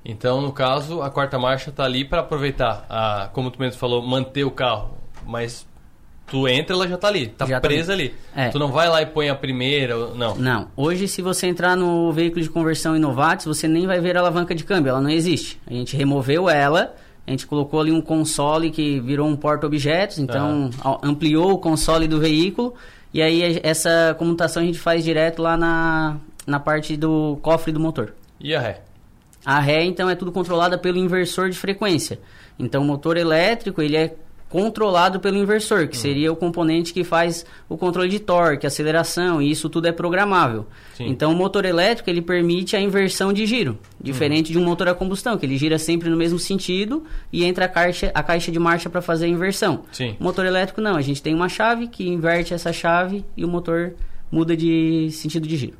[0.03, 4.01] Então, no caso, a quarta marcha tá ali para aproveitar, a, como tu mesmo falou,
[4.01, 4.97] manter o carro.
[5.25, 5.67] Mas
[6.27, 8.13] tu entra, ela já tá ali, tá Já tá presa ali.
[8.35, 8.47] ali.
[8.47, 8.49] É.
[8.49, 10.35] Tu não vai lá e põe a primeira, não.
[10.35, 10.67] Não.
[10.75, 14.55] Hoje, se você entrar no veículo de conversão Inovatis, você nem vai ver a alavanca
[14.55, 15.59] de câmbio, ela não existe.
[15.67, 16.95] A gente removeu ela,
[17.27, 20.69] a gente colocou ali um console que virou um porta-objetos, então
[21.03, 22.73] ampliou o console do veículo,
[23.13, 26.15] e aí essa comutação a gente faz direto lá na,
[26.47, 28.13] na parte do cofre do motor.
[28.39, 28.81] E a ré?
[29.45, 32.19] A ré, então, é tudo controlada pelo inversor de frequência.
[32.57, 34.15] Então, o motor elétrico, ele é
[34.49, 39.51] controlado pelo inversor, que seria o componente que faz o controle de torque, aceleração, e
[39.51, 40.65] isso tudo é programável.
[40.95, 41.07] Sim.
[41.07, 44.95] Então, o motor elétrico, ele permite a inversão de giro, diferente de um motor a
[44.95, 48.59] combustão, que ele gira sempre no mesmo sentido e entra a caixa, a caixa de
[48.59, 49.83] marcha para fazer a inversão.
[49.91, 50.15] Sim.
[50.19, 50.95] O motor elétrico, não.
[50.95, 53.93] A gente tem uma chave que inverte essa chave e o motor
[54.31, 55.77] muda de sentido de giro.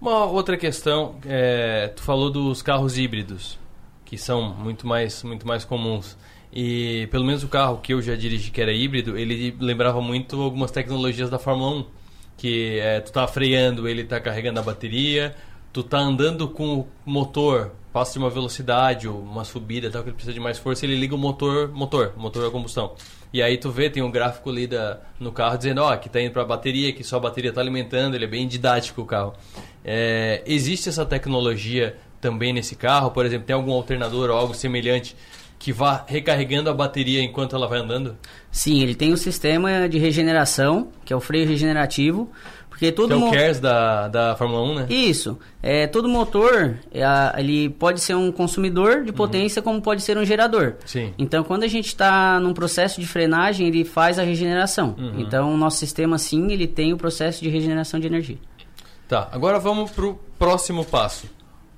[0.00, 3.58] Uma outra questão, é, tu falou dos carros híbridos,
[4.04, 6.16] que são muito mais, muito mais comuns.
[6.52, 10.40] E pelo menos o carro que eu já dirigi, que era híbrido, ele lembrava muito
[10.40, 11.86] algumas tecnologias da Fórmula 1.
[12.36, 15.34] Que é, tu tá freando, ele tá carregando a bateria,
[15.72, 20.10] tu tá andando com o motor, passa de uma velocidade ou uma subida tal, que
[20.10, 22.94] ele precisa de mais força, ele liga o motor, motor, motor a combustão.
[23.32, 26.20] E aí tu vê, tem um gráfico ali da, no carro dizendo, ó, que tá
[26.20, 29.34] indo pra bateria, que só a bateria tá alimentando, ele é bem didático o carro.
[29.84, 33.10] É, existe essa tecnologia também nesse carro?
[33.10, 35.14] Por exemplo, tem algum alternador ou algo semelhante
[35.58, 38.16] que vá recarregando a bateria enquanto ela vai andando?
[38.50, 42.30] Sim, ele tem um sistema de regeneração, que é o freio regenerativo,
[42.78, 44.86] porque todo que é o KERS da, da Fórmula 1, né?
[44.88, 45.36] Isso.
[45.60, 47.02] É, todo motor, é,
[47.36, 50.76] ele pode ser um consumidor de potência, como pode ser um gerador.
[50.86, 51.12] Sim.
[51.18, 54.94] Então, quando a gente está num processo de frenagem, ele faz a regeneração.
[54.96, 55.18] Uhum.
[55.18, 58.38] Então, o nosso sistema, sim, ele tem o processo de regeneração de energia.
[59.08, 61.26] Tá, agora vamos pro próximo passo.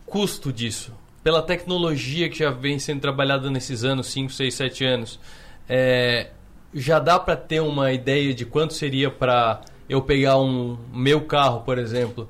[0.04, 0.92] Custo disso.
[1.22, 5.20] Pela tecnologia que já vem sendo trabalhada nesses anos, 5, 6, 7 anos,
[5.68, 6.30] é,
[6.72, 11.60] já dá para ter uma ideia de quanto seria para eu pegar um meu carro,
[11.60, 12.28] por exemplo,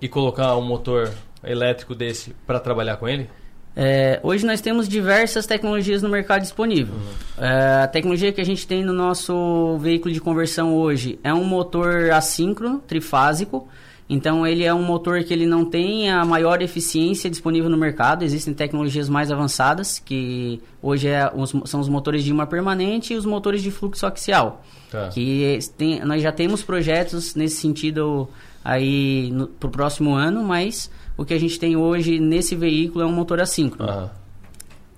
[0.00, 1.12] e colocar um motor
[1.44, 3.28] elétrico desse para trabalhar com ele?
[3.74, 6.94] É, hoje nós temos diversas tecnologias no mercado disponível.
[7.38, 11.44] É, a tecnologia que a gente tem no nosso veículo de conversão hoje é um
[11.44, 13.68] motor assíncrono, trifásico.
[14.08, 18.24] Então ele é um motor que ele não tem a maior eficiência disponível no mercado.
[18.24, 23.16] Existem tecnologias mais avançadas, que hoje é os- são os motores de imã permanente e
[23.16, 24.62] os motores de fluxo axial.
[24.90, 25.08] Tá.
[25.08, 28.28] Que tem- nós já temos projetos nesse sentido
[28.62, 33.06] aí para o próximo ano, mas o que a gente tem hoje nesse veículo é
[33.06, 33.90] um motor assíncrono.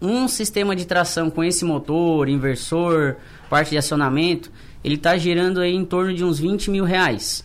[0.03, 3.17] Um sistema de tração com esse motor, inversor,
[3.49, 4.51] parte de acionamento,
[4.83, 7.45] ele está girando aí em torno de uns 20 mil reais.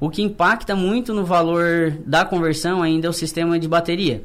[0.00, 4.24] O que impacta muito no valor da conversão ainda é o sistema de bateria,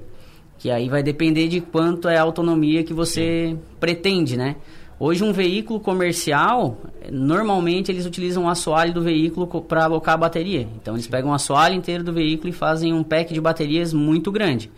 [0.57, 4.55] que aí vai depender de quanto é a autonomia que você pretende, né?
[4.97, 6.79] Hoje um veículo comercial,
[7.11, 10.61] normalmente eles utilizam o assoalho do veículo para alocar a bateria.
[10.81, 14.31] Então eles pegam o assoalho inteiro do veículo e fazem um pack de baterias muito
[14.31, 14.71] grande.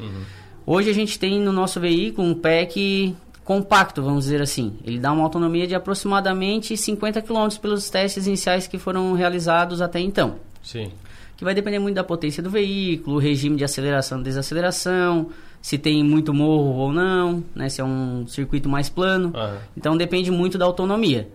[0.66, 4.74] Hoje a gente tem no nosso veículo um pack compacto, vamos dizer assim.
[4.84, 10.00] Ele dá uma autonomia de aproximadamente 50 km pelos testes iniciais que foram realizados até
[10.00, 10.36] então.
[10.68, 10.92] Sim.
[11.38, 15.30] Que vai depender muito da potência do veículo, regime de aceleração e desaceleração,
[15.62, 19.32] se tem muito morro ou não, né, se é um circuito mais plano.
[19.78, 21.30] Então depende muito da autonomia.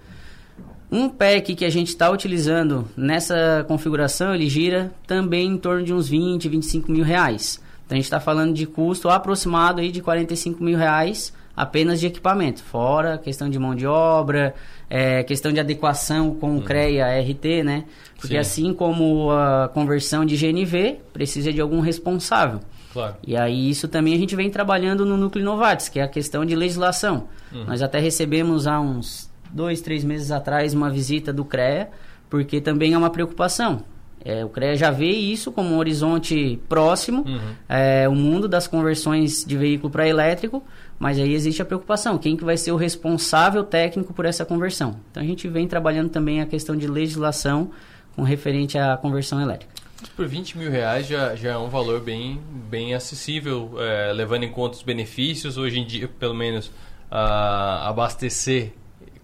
[0.91, 5.95] Um pack que a gente está utilizando nessa configuração, ele gira também em torno de
[5.95, 7.59] uns 20, 25 mil reais.
[7.87, 12.07] Então a gente está falando de custo aproximado aí de 45 mil reais apenas de
[12.07, 14.55] equipamento, fora questão de mão de obra,
[14.89, 17.85] é, questão de adequação com o CREA RT, né?
[18.17, 18.39] Porque Sim.
[18.39, 22.61] assim como a conversão de GNV, precisa de algum responsável.
[22.93, 23.17] Claro.
[23.27, 26.45] E aí isso também a gente vem trabalhando no Núcleo Novartis, que é a questão
[26.45, 27.29] de legislação.
[27.51, 27.65] Uhum.
[27.65, 31.91] Nós até recebemos há uns dois, três meses atrás uma visita do CREA,
[32.29, 33.83] porque também é uma preocupação.
[34.25, 37.25] É, o CREA já vê isso como um horizonte próximo,
[37.69, 40.63] é, o mundo das conversões de veículo para elétrico,
[40.99, 44.97] mas aí existe a preocupação, quem que vai ser o responsável técnico por essa conversão.
[45.11, 47.71] Então a gente vem trabalhando também a questão de legislação
[48.15, 49.73] com referente à conversão elétrica.
[50.17, 54.51] Por 20 mil reais já, já é um valor bem, bem acessível, é, levando em
[54.51, 55.57] conta os benefícios.
[55.57, 56.71] Hoje em dia, pelo menos,
[57.11, 58.73] a- abastecer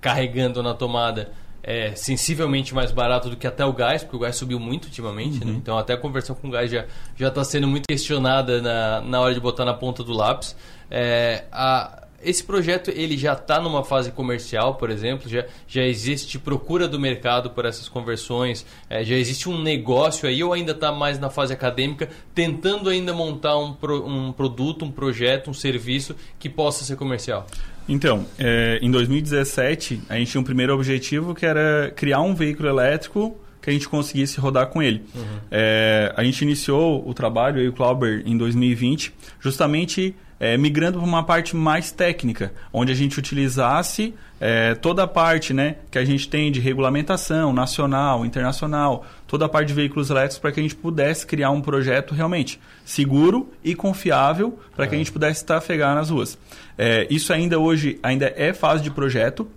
[0.01, 1.33] carregando na tomada
[1.63, 5.45] é sensivelmente mais barato do que até o gás, porque o gás subiu muito ultimamente,
[5.45, 5.53] né?
[5.57, 6.87] Então até a conversão com gás já
[7.17, 10.57] já está sendo muito questionada na, na hora de botar na ponta do lápis.
[10.91, 16.39] É, a, esse projeto ele já está numa fase comercial, por exemplo, já, já existe
[16.39, 20.91] procura do mercado por essas conversões, é, já existe um negócio aí ou ainda está
[20.91, 26.17] mais na fase acadêmica, tentando ainda montar um, pro, um produto, um projeto, um serviço
[26.39, 27.47] que possa ser comercial?
[27.89, 32.69] Então, é, em 2017, a gente tinha um primeiro objetivo que era criar um veículo
[32.69, 35.03] elétrico que a gente conseguisse rodar com ele.
[35.15, 35.23] Uhum.
[35.51, 40.99] É, a gente iniciou o trabalho, eu e o Clauber, em 2020, justamente é, migrando
[40.99, 45.99] para uma parte mais técnica, onde a gente utilizasse é, toda a parte né, que
[45.99, 50.61] a gente tem de regulamentação nacional, internacional, toda a parte de veículos elétricos para que
[50.61, 55.45] a gente pudesse criar um projeto realmente seguro e confiável para que a gente pudesse
[55.45, 56.39] trafegar nas ruas.
[56.77, 59.49] É, isso ainda hoje ainda é fase de projeto.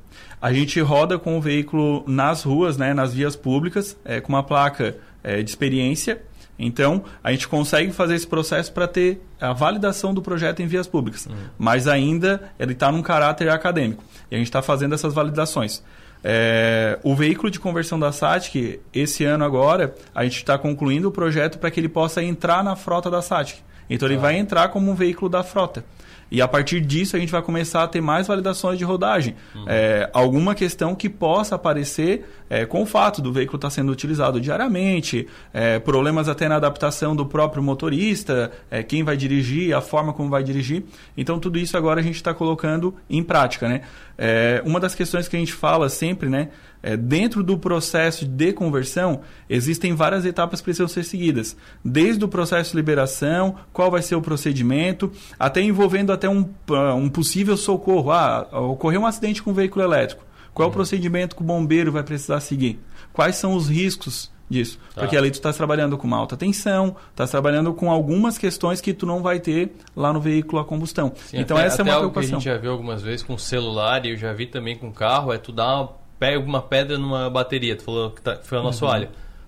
[0.41, 4.41] A gente roda com o veículo nas ruas, né, nas vias públicas, é, com uma
[4.41, 6.19] placa é, de experiência
[6.61, 10.87] então, a gente consegue fazer esse processo para ter a validação do projeto em vias
[10.87, 11.35] públicas, uhum.
[11.57, 14.03] mas ainda ele está num caráter acadêmico.
[14.29, 15.83] E a gente está fazendo essas validações.
[16.23, 21.11] É, o veículo de conversão da SATIC, esse ano agora, a gente está concluindo o
[21.11, 23.59] projeto para que ele possa entrar na frota da SATIC.
[23.89, 24.21] Então, ele ah.
[24.21, 25.83] vai entrar como um veículo da frota.
[26.31, 29.35] E a partir disso a gente vai começar a ter mais validações de rodagem.
[29.53, 29.65] Uhum.
[29.67, 33.91] É, alguma questão que possa aparecer é, com o fato do veículo estar tá sendo
[33.91, 39.81] utilizado diariamente, é, problemas até na adaptação do próprio motorista, é, quem vai dirigir, a
[39.81, 40.83] forma como vai dirigir.
[41.17, 43.67] Então tudo isso agora a gente está colocando em prática.
[43.67, 43.81] Né?
[44.23, 46.49] É, uma das questões que a gente fala sempre, né?
[46.83, 51.57] É, dentro do processo de conversão, existem várias etapas que precisam ser seguidas.
[51.83, 56.93] Desde o processo de liberação, qual vai ser o procedimento, até envolvendo até um, ah,
[56.93, 58.11] um possível socorro.
[58.11, 60.23] Ah, ocorreu um acidente com um veículo elétrico.
[60.53, 60.71] Qual uhum.
[60.71, 62.79] é o procedimento que o bombeiro vai precisar seguir?
[63.11, 64.77] Quais são os riscos disso?
[64.93, 65.01] Tá.
[65.01, 68.93] Porque ali tu está trabalhando com uma alta tensão, está trabalhando com algumas questões que
[68.93, 71.11] tu não vai ter lá no veículo a combustão.
[71.15, 72.29] Sim, então até, essa até é uma preocupação.
[72.29, 74.91] que a gente já viu algumas vezes com celular e eu já vi também com
[74.91, 77.75] carro, é tu dar uma pega uma pedra numa bateria.
[77.75, 79.07] Tu falou que tá, foi a nossa uhum.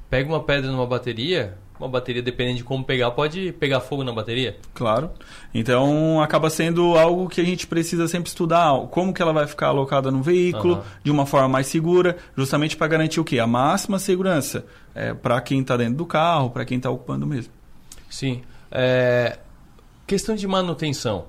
[0.09, 4.11] Pega uma pedra numa bateria, uma bateria, dependendo de como pegar, pode pegar fogo na
[4.11, 4.57] bateria?
[4.73, 5.11] Claro.
[5.53, 9.67] Então acaba sendo algo que a gente precisa sempre estudar, como que ela vai ficar
[9.67, 10.81] alocada no veículo, uhum.
[11.03, 13.37] de uma forma mais segura, justamente para garantir o quê?
[13.37, 14.65] A máxima segurança
[14.95, 17.51] é, para quem está dentro do carro, para quem está ocupando mesmo.
[18.09, 18.41] Sim.
[18.71, 19.39] É...
[20.05, 21.25] Questão de manutenção.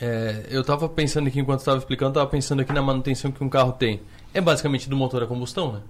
[0.00, 3.48] É, eu estava pensando aqui, enquanto estava explicando, estava pensando aqui na manutenção que um
[3.48, 4.00] carro tem
[4.32, 5.80] é basicamente do motor a combustão, né?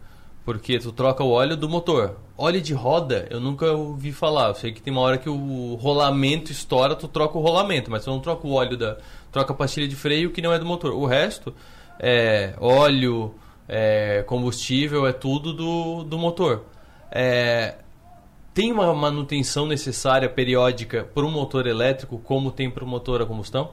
[0.45, 2.17] Porque tu troca o óleo do motor.
[2.37, 4.49] Óleo de roda, eu nunca ouvi falar.
[4.49, 8.05] Eu sei que tem uma hora que o rolamento estoura, tu troca o rolamento, mas
[8.05, 8.97] tu não troca o óleo da.
[9.31, 10.95] Troca a pastilha de freio que não é do motor.
[10.95, 11.53] O resto
[12.01, 13.35] é óleo,
[13.69, 16.65] é combustível, é tudo do, do motor.
[17.11, 17.77] É,
[18.53, 23.27] tem uma manutenção necessária periódica para um motor elétrico como tem para o motor a
[23.27, 23.73] combustão?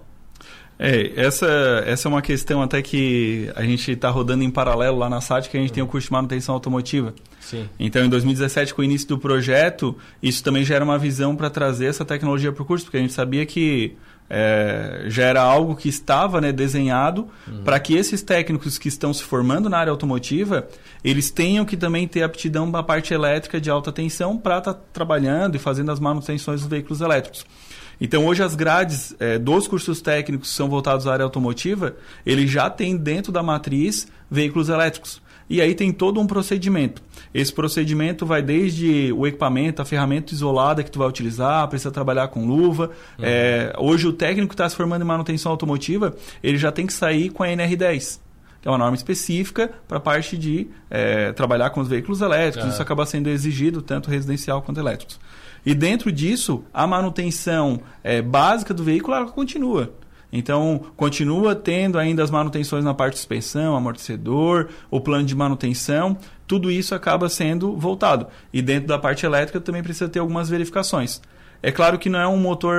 [0.78, 1.48] É, essa,
[1.86, 5.50] essa é uma questão até que a gente está rodando em paralelo lá na SAT,
[5.50, 7.14] que a gente tem o curso de manutenção automotiva.
[7.40, 7.70] Sim.
[7.80, 11.50] Então, em 2017, com o início do projeto, isso também já era uma visão para
[11.50, 13.96] trazer essa tecnologia para o curso, porque a gente sabia que
[14.30, 17.64] é, já era algo que estava né, desenhado uhum.
[17.64, 20.68] para que esses técnicos que estão se formando na área automotiva,
[21.04, 24.74] eles tenham que também ter aptidão para a parte elétrica de alta tensão para estar
[24.74, 27.46] tá trabalhando e fazendo as manutenções dos veículos elétricos.
[28.00, 31.96] Então, hoje, as grades é, dos cursos técnicos que são voltados à área automotiva,
[32.26, 35.22] ele já tem dentro da matriz veículos elétricos.
[35.50, 37.02] E aí tem todo um procedimento.
[37.34, 42.30] Esse procedimento vai desde o equipamento, a ferramenta isolada que tu vai utilizar, precisa trabalhar
[42.30, 42.92] com luva.
[43.20, 43.26] Uhum.
[43.26, 46.94] É, hoje o técnico que está se formando em manutenção automotiva, ele já tem que
[46.94, 48.26] sair com a NR10
[48.62, 52.74] que é uma norma específica para a parte de é, trabalhar com os veículos elétricos.
[52.74, 55.20] Isso acaba sendo exigido tanto residencial quanto elétricos.
[55.64, 59.94] E dentro disso, a manutenção é, básica do veículo ela continua.
[60.38, 66.18] Então, continua tendo ainda as manutenções na parte de suspensão, amortecedor, o plano de manutenção,
[66.46, 68.28] tudo isso acaba sendo voltado.
[68.52, 71.22] E dentro da parte elétrica também precisa ter algumas verificações.
[71.64, 72.76] É claro que não é um motor,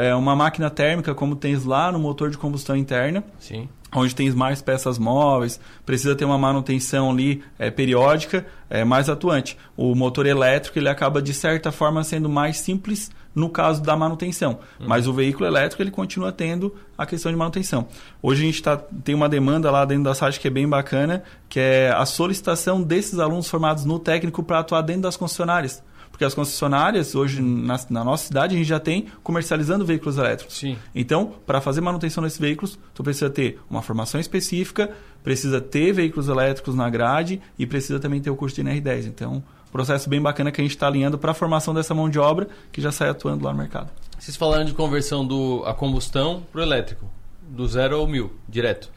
[0.00, 3.24] é uma máquina térmica como tens lá no motor de combustão interna.
[3.40, 9.08] Sim onde tem mais peças móveis, precisa ter uma manutenção ali é, periódica, é, mais
[9.08, 9.58] atuante.
[9.76, 14.58] O motor elétrico ele acaba de certa forma sendo mais simples no caso da manutenção,
[14.78, 14.86] uhum.
[14.88, 17.86] mas o veículo elétrico ele continua tendo a questão de manutenção.
[18.20, 21.22] Hoje a gente tá, tem uma demanda lá dentro da SAT que é bem bacana,
[21.48, 26.24] que é a solicitação desses alunos formados no técnico para atuar dentro das concessionárias Porque
[26.24, 30.58] as concessionárias, hoje na, na nossa cidade, a gente já tem comercializando veículos elétricos.
[30.58, 30.76] Sim.
[30.94, 34.90] Então, para fazer manutenção desses veículos, tu precisa ter uma formação específica,
[35.22, 39.06] precisa ter veículos elétricos na grade e precisa também ter o curso de NR10.
[39.06, 42.18] Então, processo bem bacana que a gente está alinhando para a formação dessa mão de
[42.18, 43.90] obra que já sai atuando lá no mercado.
[44.18, 47.06] Vocês falaram de conversão do a combustão para o elétrico,
[47.42, 48.90] do zero ao mil, direto.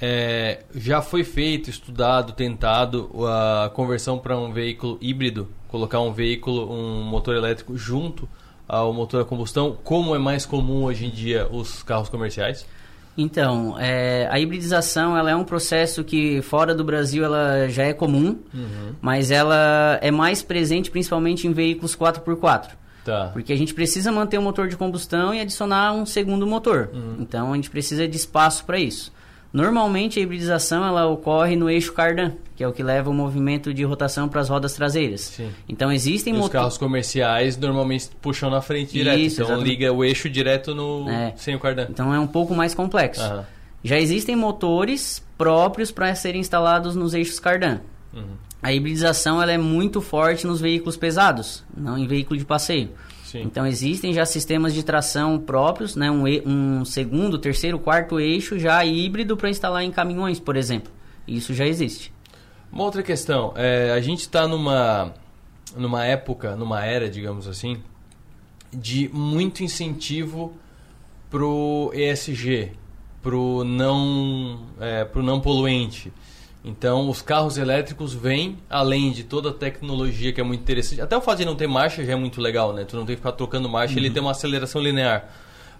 [0.00, 6.70] É, já foi feito, estudado, tentado a conversão para um veículo híbrido, colocar um veículo,
[6.72, 8.28] um motor elétrico junto
[8.68, 12.66] ao motor a combustão, como é mais comum hoje em dia os carros comerciais?
[13.20, 17.92] Então, é, a hibridização ela é um processo que fora do Brasil ela já é
[17.92, 18.94] comum, Uhum.
[19.02, 22.68] mas ela é mais presente principalmente em veículos 4x4.
[23.04, 23.30] Tá.
[23.32, 26.90] Porque a gente precisa manter o motor de combustão e adicionar um segundo motor.
[27.18, 29.12] Então a gente precisa de espaço para isso.
[29.52, 33.72] Normalmente a hibridização ela ocorre no eixo cardan, que é o que leva o movimento
[33.72, 35.22] de rotação para as rodas traseiras.
[35.22, 35.50] Sim.
[35.68, 39.68] Então existem E os carros comerciais normalmente puxam na frente direto, Isso, então exatamente.
[39.70, 41.32] liga o eixo direto no É.
[41.36, 41.86] sem o cardan.
[41.88, 43.22] Então é um pouco mais complexo.
[43.22, 43.46] Aham.
[43.82, 47.78] Já existem motores próprios para serem instalados nos eixos cardan.
[48.12, 48.22] Uhum.
[48.62, 52.90] A hibridização ela é muito forte nos veículos pesados, não em veículo de passeio.
[53.28, 53.42] Sim.
[53.42, 58.82] Então existem já sistemas de tração próprios, né, um, um segundo, terceiro, quarto eixo já
[58.82, 60.90] híbrido para instalar em caminhões, por exemplo.
[61.26, 62.10] Isso já existe.
[62.72, 65.12] Uma outra questão, é, a gente está numa,
[65.76, 67.82] numa época, numa era, digamos assim,
[68.72, 70.54] de muito incentivo
[71.28, 72.72] pro ESG,
[73.20, 76.10] pro não, é, pro não poluente.
[76.68, 81.00] Então, os carros elétricos vêm, além de toda a tecnologia que é muito interessante.
[81.00, 82.84] Até o fato de não ter marcha já é muito legal, né?
[82.84, 85.30] Tu não tem que ficar trocando marcha, ele tem uma aceleração linear.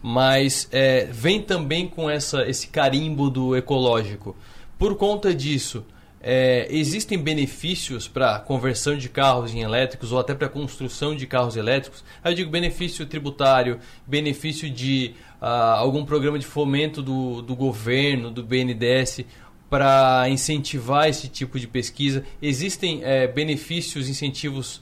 [0.03, 4.35] Mas é, vem também com essa, esse carimbo do ecológico.
[4.79, 5.85] Por conta disso,
[6.23, 11.55] é, existem benefícios para conversão de carros em elétricos ou até para construção de carros
[11.55, 12.03] elétricos?
[12.25, 18.31] Aí eu digo benefício tributário, benefício de ah, algum programa de fomento do, do governo,
[18.31, 19.27] do BNDES,
[19.71, 22.25] para incentivar esse tipo de pesquisa.
[22.41, 24.81] Existem é, benefícios, incentivos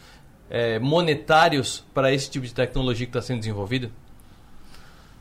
[0.49, 3.91] é, monetários para esse tipo de tecnologia que está sendo desenvolvida?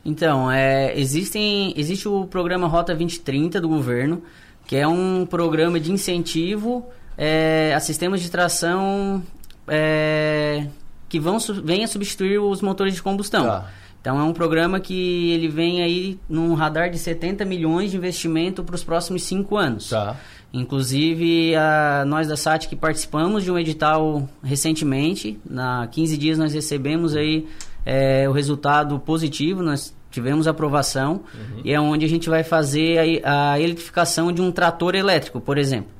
[0.04, 4.22] Então, é, existem, existe o programa Rota 2030 do governo,
[4.66, 6.86] que é um programa de incentivo
[7.18, 9.22] é, a sistemas de tração
[9.66, 10.68] é,
[11.08, 13.46] que vão su- vêm a substituir os motores de combustão.
[13.46, 13.70] Tá.
[14.06, 18.62] Então é um programa que ele vem aí num radar de 70 milhões de investimento
[18.62, 19.88] para os próximos cinco anos.
[19.88, 20.16] Tá.
[20.52, 26.54] Inclusive, a, nós da SAT que participamos de um edital recentemente, na 15 dias nós
[26.54, 27.48] recebemos aí
[27.84, 31.22] é, o resultado positivo, nós tivemos aprovação,
[31.64, 35.58] e é onde a gente vai fazer a, a eletrificação de um trator elétrico, por
[35.58, 35.90] exemplo.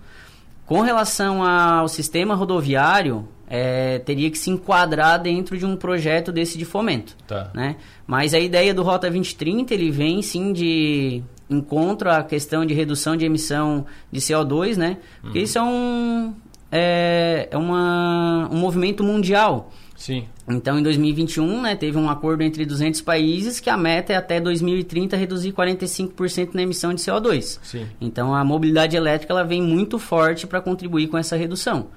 [0.65, 6.59] Com relação ao sistema rodoviário, é, teria que se enquadrar dentro de um projeto desse
[6.59, 7.17] de fomento.
[7.27, 7.51] Tá.
[7.55, 7.77] Né?
[8.07, 13.17] Mas a ideia do Rota 2030, ele vem sim de encontro à questão de redução
[13.17, 14.99] de emissão de CO2, né?
[15.23, 16.35] Porque isso é um,
[16.73, 19.71] é, é uma, um movimento mundial.
[19.97, 20.27] Sim.
[20.49, 24.39] Então, em 2021, né, teve um acordo entre 200 países que a meta é até
[24.39, 27.59] 2030 reduzir 45% na emissão de CO2.
[27.63, 27.87] Sim.
[28.01, 31.89] Então, a mobilidade elétrica ela vem muito forte para contribuir com essa redução.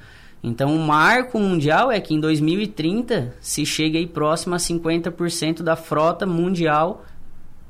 [0.42, 5.76] Então, o marco mundial é que em 2030 se chegue aí próximo a 50% da
[5.76, 7.06] frota mundial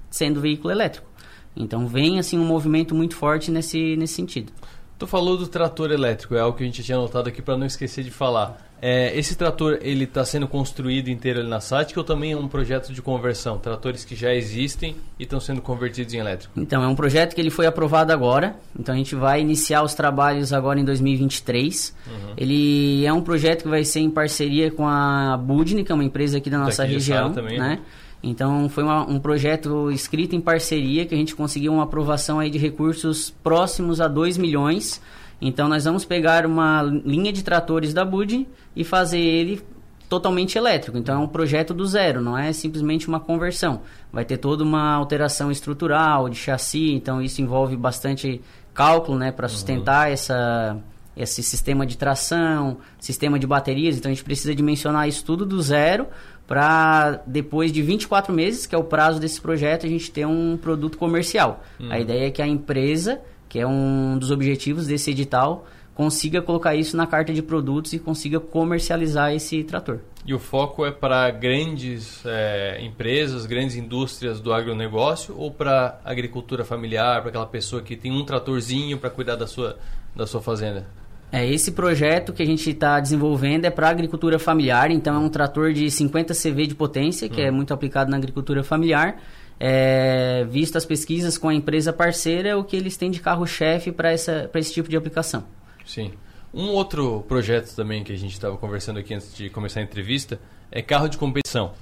[0.09, 1.07] sendo veículo elétrico.
[1.55, 4.51] Então, vem assim um movimento muito forte nesse, nesse sentido.
[4.99, 7.65] Tu falou do trator elétrico, é algo que a gente tinha anotado aqui para não
[7.65, 8.68] esquecer de falar.
[8.82, 12.47] É, esse trator ele está sendo construído inteiro ali na SATIC ou também é um
[12.47, 13.57] projeto de conversão?
[13.57, 16.53] Tratores que já existem e estão sendo convertidos em elétrico?
[16.57, 18.55] Então, é um projeto que ele foi aprovado agora.
[18.80, 21.93] Então, a gente vai iniciar os trabalhos agora em 2023.
[22.07, 22.13] Uhum.
[22.38, 26.03] Ele é um projeto que vai ser em parceria com a Budni, que é uma
[26.03, 27.34] empresa aqui da nossa Daqui de região.
[27.34, 27.67] Também, né?
[27.69, 27.80] né?
[28.21, 32.49] Então, foi uma- um projeto escrito em parceria que a gente conseguiu uma aprovação aí
[32.49, 35.01] de recursos próximos a 2 milhões.
[35.42, 39.62] Então, nós vamos pegar uma linha de tratores da Budni e fazer ele
[40.10, 40.98] totalmente elétrico.
[40.98, 43.82] Então, é um projeto do zero, não é simplesmente uma conversão.
[44.12, 48.42] Vai ter toda uma alteração estrutural, de chassi, então isso envolve bastante
[48.74, 50.78] cálculo, né, para sustentar essa
[51.18, 55.62] esse sistema de tração, sistema de baterias, então a gente precisa dimensionar isso tudo do
[55.62, 56.08] zero
[56.48, 60.58] para depois de 24 meses, que é o prazo desse projeto, a gente ter um
[60.58, 61.62] produto comercial.
[61.80, 61.92] Hum.
[61.92, 63.20] A ideia é que a empresa,
[63.50, 65.66] que é um dos objetivos desse edital,
[66.00, 70.00] consiga colocar isso na carta de produtos e consiga comercializar esse trator.
[70.26, 76.64] E o foco é para grandes é, empresas, grandes indústrias do agronegócio ou para agricultura
[76.64, 79.78] familiar, para aquela pessoa que tem um tratorzinho para cuidar da sua,
[80.16, 80.88] da sua fazenda?
[81.32, 85.30] É, esse projeto que a gente está desenvolvendo é para agricultura familiar, então é um
[85.30, 89.18] trator de 50 CV de potência, que é muito aplicado na agricultura familiar.
[89.60, 93.91] É, visto as pesquisas com a empresa parceira, é o que eles têm de carro-chefe
[93.91, 95.43] para esse tipo de aplicação.
[95.86, 96.14] Sim.
[96.53, 100.39] Um outro projeto também que a gente estava conversando aqui antes de começar a entrevista
[100.72, 101.74] é carro de competição.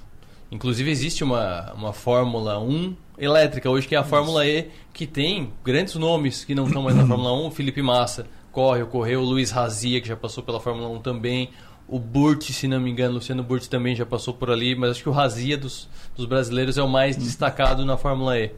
[0.50, 5.52] Inclusive existe uma, uma Fórmula 1 elétrica hoje, que é a Fórmula E, que tem
[5.64, 7.50] grandes nomes que não estão mais na Fórmula 1.
[7.50, 11.50] Felipe Massa corre, ocorreu, o Luiz Razia, que já passou pela Fórmula 1 também.
[11.88, 15.02] O Burt, se não me engano, Luciano Burt também já passou por ali, mas acho
[15.02, 18.50] que o Razia dos, dos brasileiros é o mais destacado na Fórmula E.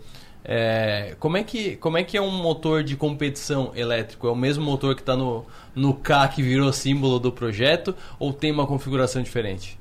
[0.45, 4.27] É, como, é que, como é que é um motor de competição elétrico?
[4.27, 8.33] É o mesmo motor que está no, no K que virou símbolo do projeto ou
[8.33, 9.79] tem uma configuração diferente?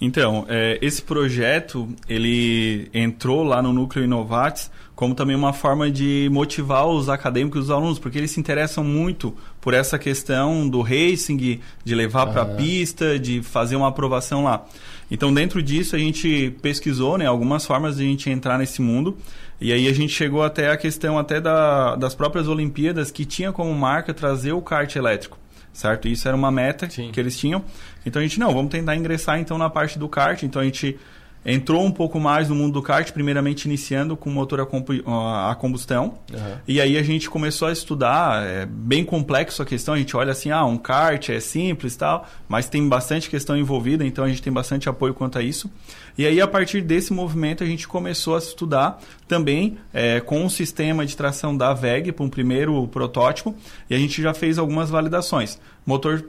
[0.00, 6.26] Então, é, esse projeto ele entrou lá no Núcleo Inovates como também uma forma de
[6.32, 10.80] motivar os acadêmicos e os alunos, porque eles se interessam muito por essa questão do
[10.80, 14.64] racing, de levar para a pista, de fazer uma aprovação lá.
[15.10, 19.18] Então, dentro disso, a gente pesquisou né, algumas formas de a gente entrar nesse mundo.
[19.60, 23.52] E aí a gente chegou até a questão até da, das próprias Olimpíadas, que tinha
[23.52, 25.38] como marca trazer o kart elétrico
[25.72, 26.08] certo?
[26.08, 27.10] Isso era uma meta Sim.
[27.12, 27.62] que eles tinham.
[28.06, 30.42] Então a gente, não, vamos tentar ingressar então na parte do kart.
[30.42, 30.98] Então a gente
[31.48, 36.18] entrou um pouco mais no mundo do kart, primeiramente iniciando com motor a, combustão.
[36.32, 36.56] Uhum.
[36.66, 40.32] E aí a gente começou a estudar, é bem complexo a questão, a gente olha
[40.32, 44.28] assim, ah, um kart é simples e tal, mas tem bastante questão envolvida, então a
[44.28, 45.70] gente tem bastante apoio quanto a isso.
[46.18, 50.50] E aí, a partir desse movimento, a gente começou a estudar também é, com o
[50.50, 53.54] sistema de tração da VEG para um primeiro protótipo,
[53.88, 55.60] e a gente já fez algumas validações.
[55.84, 56.24] Motor,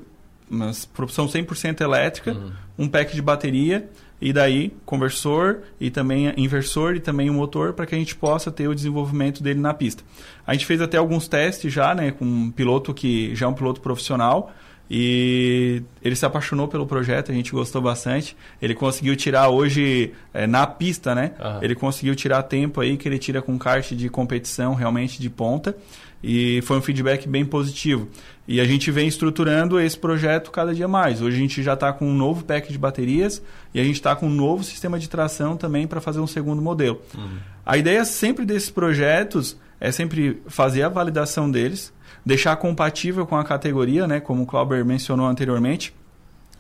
[0.93, 2.51] produção 100% elétrica, uhum.
[2.77, 3.89] um pack de bateria,
[4.19, 8.51] e daí conversor e também inversor e também o motor para que a gente possa
[8.51, 10.03] ter o desenvolvimento dele na pista.
[10.45, 13.53] A gente fez até alguns testes já, né, com um piloto que já é um
[13.53, 14.51] piloto profissional
[14.89, 18.37] e ele se apaixonou pelo projeto, a gente gostou bastante.
[18.61, 21.33] Ele conseguiu tirar hoje é, na pista, né?
[21.39, 21.59] Uhum.
[21.61, 25.75] Ele conseguiu tirar tempo aí que ele tira com kart de competição realmente de ponta
[26.23, 28.07] e foi um feedback bem positivo.
[28.47, 31.21] E a gente vem estruturando esse projeto cada dia mais.
[31.21, 33.41] Hoje a gente já está com um novo pack de baterias
[33.73, 36.61] e a gente está com um novo sistema de tração também para fazer um segundo
[36.61, 37.01] modelo.
[37.13, 37.37] Uhum.
[37.65, 41.93] A ideia sempre desses projetos é sempre fazer a validação deles,
[42.25, 45.93] deixar compatível com a categoria, né, como o Clauber mencionou anteriormente.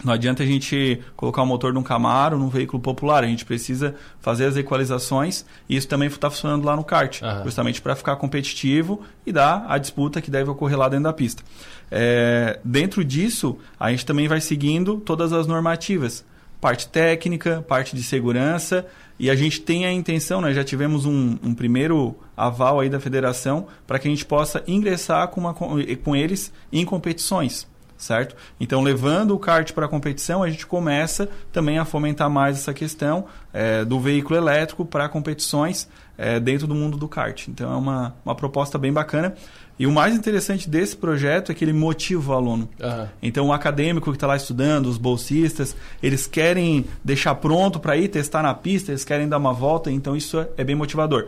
[0.03, 3.43] Não adianta a gente colocar o motor de um Camaro num veículo popular, a gente
[3.43, 7.43] precisa fazer as equalizações e isso também está funcionando lá no kart, uhum.
[7.45, 11.41] justamente para ficar competitivo e dar a disputa que deve ocorrer lá dentro da pista.
[11.91, 16.25] É, dentro disso, a gente também vai seguindo todas as normativas,
[16.59, 18.85] parte técnica, parte de segurança
[19.19, 22.99] e a gente tem a intenção, né, já tivemos um, um primeiro aval aí da
[22.99, 27.67] federação para que a gente possa ingressar com, uma, com eles em competições
[27.97, 28.35] certo?
[28.59, 32.73] Então, levando o kart para a competição, a gente começa também a fomentar mais essa
[32.73, 37.47] questão é, do veículo elétrico para competições é, dentro do mundo do kart.
[37.47, 39.35] Então, é uma, uma proposta bem bacana.
[39.79, 42.69] E o mais interessante desse projeto é que ele motiva o aluno.
[42.81, 43.07] Uhum.
[43.21, 48.07] Então, o acadêmico que está lá estudando, os bolsistas, eles querem deixar pronto para ir
[48.07, 51.27] testar na pista, eles querem dar uma volta, então isso é bem motivador.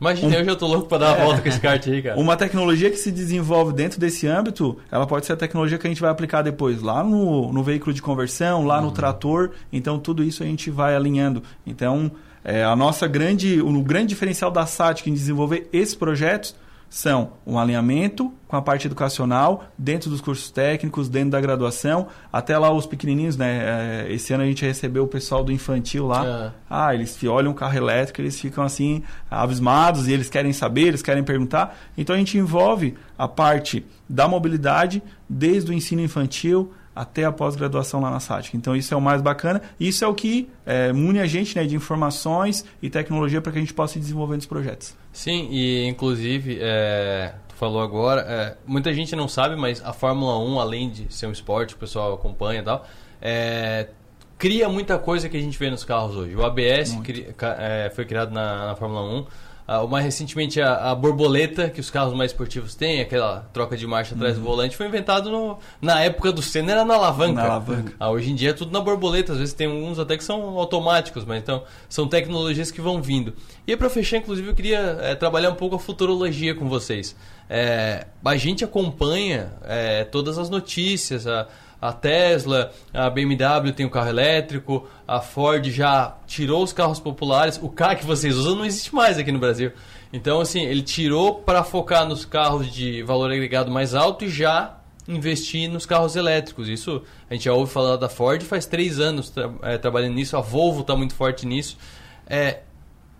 [0.00, 0.38] Imagina, um...
[0.38, 1.24] eu já tô louco para dar uma é...
[1.24, 2.20] volta com esse kart aí, cara.
[2.20, 5.90] Uma tecnologia que se desenvolve dentro desse âmbito, ela pode ser a tecnologia que a
[5.90, 8.86] gente vai aplicar depois lá no, no veículo de conversão, lá uhum.
[8.86, 9.50] no trator.
[9.72, 11.42] Então, tudo isso a gente vai alinhando.
[11.66, 12.12] Então,
[12.44, 16.54] é, a nossa grande, o grande diferencial da SAT em desenvolver esses projetos
[16.88, 22.56] são um alinhamento com a parte educacional dentro dos cursos técnicos, dentro da graduação, até
[22.56, 24.06] lá os pequenininhos, né?
[24.06, 26.26] É, esse ano a gente recebeu o pessoal do infantil lá.
[26.26, 26.52] É.
[26.68, 31.02] Ah, eles olham o carro elétrico, eles ficam assim abismados e eles querem saber, eles
[31.02, 31.78] querem perguntar.
[31.96, 38.00] Então a gente envolve a parte da mobilidade desde o ensino infantil até a pós-graduação
[38.00, 38.56] lá na SATIC.
[38.56, 39.62] Então isso é o mais bacana.
[39.78, 43.58] Isso é o que é, une a gente né, de informações e tecnologia para que
[43.58, 44.96] a gente possa ir desenvolvendo os projetos.
[45.12, 50.38] Sim, e inclusive, é, tu falou agora, é, muita gente não sabe, mas a Fórmula
[50.38, 52.84] 1, além de ser um esporte, o pessoal acompanha e tal,
[53.22, 53.88] é,
[54.36, 56.34] cria muita coisa que a gente vê nos carros hoje.
[56.34, 59.26] O ABS cri, é, foi criado na, na Fórmula 1
[59.68, 63.86] Uh, mais recentemente, a, a, borboleta, que os carros mais esportivos têm, aquela troca de
[63.86, 64.42] marcha atrás uhum.
[64.42, 67.34] do volante, foi inventado no, na época do Senna, era na alavanca.
[67.34, 67.92] Na alavanca.
[68.00, 70.58] Uh, hoje em dia é tudo na borboleta, às vezes tem alguns até que são
[70.58, 73.34] automáticos, mas então são tecnologias que vão vindo.
[73.66, 77.14] E para fechar, inclusive, eu queria é, trabalhar um pouco a futurologia com vocês.
[77.50, 81.46] É, a gente acompanha é, todas as notícias, a
[81.80, 87.58] a Tesla, a BMW tem o carro elétrico, a Ford já tirou os carros populares.
[87.62, 89.72] O carro que vocês usam não existe mais aqui no Brasil.
[90.12, 94.78] Então, assim, ele tirou para focar nos carros de valor agregado mais alto e já
[95.06, 96.68] investir nos carros elétricos.
[96.68, 100.36] Isso a gente já ouve falar da Ford faz três anos tra é, trabalhando nisso,
[100.36, 101.78] a Volvo está muito forte nisso.
[102.26, 102.60] É,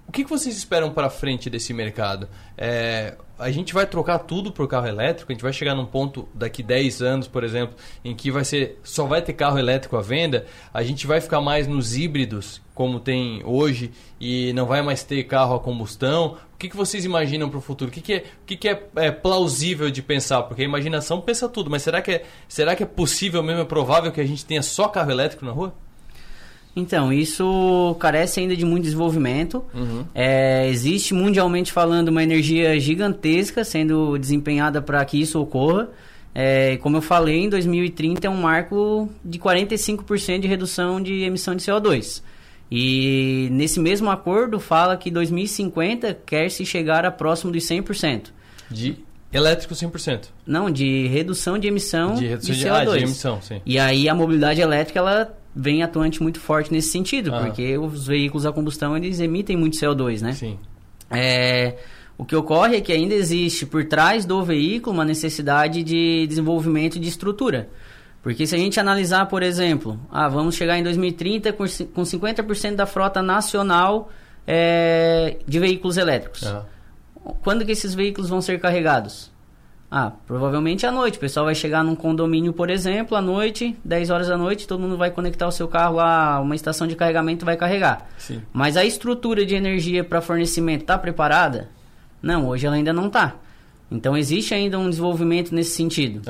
[0.06, 2.28] o que, que vocês esperam para frente desse mercado?
[2.56, 5.30] É, a gente vai trocar tudo por carro elétrico?
[5.30, 8.80] A gente vai chegar num ponto daqui 10 anos, por exemplo, em que vai ser
[8.82, 10.47] só vai ter carro elétrico à venda?
[10.74, 15.22] A gente vai ficar mais nos híbridos, como tem hoje, e não vai mais ter
[15.24, 16.36] carro a combustão?
[16.55, 17.91] O que, que vocês imaginam para o futuro?
[17.91, 20.43] O que, que, é, o que, que é, é, plausível de pensar?
[20.43, 23.64] Porque a imaginação pensa tudo, mas será que, é, será que é possível mesmo, é
[23.64, 25.72] provável que a gente tenha só carro elétrico na rua?
[26.79, 29.64] Então, isso carece ainda de muito desenvolvimento.
[29.74, 30.05] Uhum.
[30.14, 35.91] É, existe mundialmente falando uma energia gigantesca sendo desempenhada para que isso ocorra.
[36.35, 41.57] É, como eu falei, em 2030 é um marco de 45% de redução de emissão
[41.57, 42.22] de CO2.
[42.70, 48.26] E nesse mesmo acordo fala que 2050 quer se chegar a próximo dos 100%.
[48.70, 48.99] De
[49.33, 50.26] elétrico 100%?
[50.47, 52.72] Não, de redução de emissão de, redução de de, CO2.
[52.72, 53.61] ah, de emissão, sim.
[53.64, 57.40] E aí a mobilidade elétrica ela vem atuante muito forte nesse sentido, Ah.
[57.46, 60.32] porque os veículos a combustão eles emitem muito CO2, né?
[60.32, 60.56] Sim.
[61.11, 61.76] É,
[62.16, 66.98] o que ocorre é que ainda existe por trás do veículo uma necessidade de desenvolvimento
[67.00, 67.68] de estrutura.
[68.22, 72.02] Porque se a gente analisar, por exemplo, ah, vamos chegar em 2030 com, ci- com
[72.02, 74.11] 50% da frota nacional
[74.46, 76.44] é, de veículos elétricos.
[76.46, 76.64] Ah.
[77.42, 79.30] Quando que esses veículos vão ser carregados?
[79.91, 81.16] Ah, provavelmente à noite.
[81.16, 84.80] O pessoal vai chegar num condomínio, por exemplo, à noite, 10 horas da noite, todo
[84.80, 88.07] mundo vai conectar o seu carro lá, uma estação de carregamento vai carregar.
[88.18, 88.43] Sim.
[88.53, 91.70] Mas a estrutura de energia para fornecimento está preparada?
[92.20, 93.36] Não, hoje ela ainda não está.
[93.91, 96.20] Então existe ainda um desenvolvimento nesse sentido.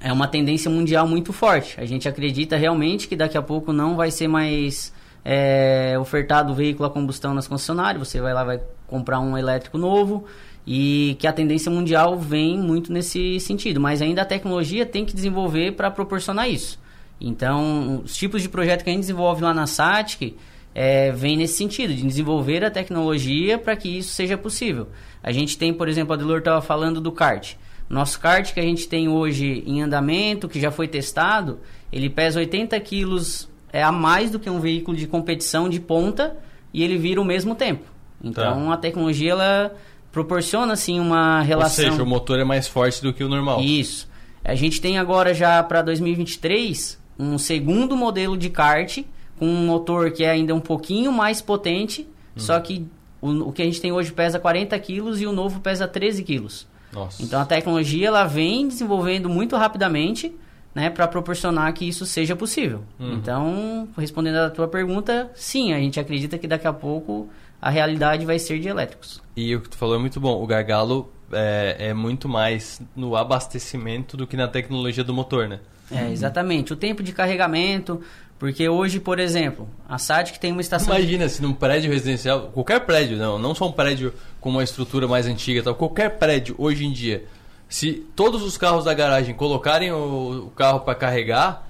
[0.00, 1.80] É uma tendência mundial muito forte.
[1.80, 4.92] A gente acredita realmente que daqui a pouco não vai ser mais
[5.24, 8.06] é, ofertado veículo a combustão nas concessionárias.
[8.06, 10.24] Você vai lá vai comprar um elétrico novo
[10.70, 13.80] e que a tendência mundial vem muito nesse sentido.
[13.80, 16.78] Mas ainda a tecnologia tem que desenvolver para proporcionar isso.
[17.18, 20.36] Então, os tipos de projeto que a gente desenvolve lá na SATIC
[20.74, 24.88] é, vem nesse sentido, de desenvolver a tecnologia para que isso seja possível.
[25.22, 27.54] A gente tem, por exemplo, a Delor estava falando do kart.
[27.88, 31.60] Nosso kart que a gente tem hoje em andamento, que já foi testado,
[31.90, 36.36] ele pesa 80 quilos é, a mais do que um veículo de competição de ponta
[36.74, 37.86] e ele vira o mesmo tempo.
[38.22, 39.74] Então, a tecnologia ela
[40.18, 41.84] proporciona assim uma relação...
[41.84, 43.60] Ou seja, o motor é mais forte do que o normal.
[43.60, 44.08] Isso.
[44.44, 48.98] A gente tem agora já para 2023 um segundo modelo de kart
[49.38, 52.06] com um motor que é ainda um pouquinho mais potente,
[52.36, 52.40] Hum.
[52.40, 52.86] só que
[53.20, 56.22] o, o que a gente tem hoje pesa 40 quilos e o novo pesa 13
[56.22, 56.66] quilos.
[56.92, 57.22] Nossa.
[57.22, 60.34] Então a tecnologia ela vem desenvolvendo muito rapidamente,
[60.74, 62.82] né, para proporcionar que isso seja possível.
[63.00, 63.14] Uhum.
[63.14, 67.28] Então, respondendo à tua pergunta, sim, a gente acredita que daqui a pouco
[67.60, 69.20] a realidade vai ser de elétricos.
[69.36, 70.42] E o que tu falou é muito bom.
[70.42, 75.60] O gargalo é, é muito mais no abastecimento do que na tecnologia do motor, né?
[75.90, 76.72] É, exatamente.
[76.72, 78.00] O tempo de carregamento,
[78.38, 80.94] porque hoje, por exemplo, a SATIC tem uma estação...
[80.94, 84.62] de- Imagina se num prédio residencial, qualquer prédio, não, não só um prédio com uma
[84.62, 87.24] estrutura mais antiga, tal, qualquer prédio hoje em dia,
[87.68, 91.66] se todos os carros da garagem colocarem o, o carro para carregar,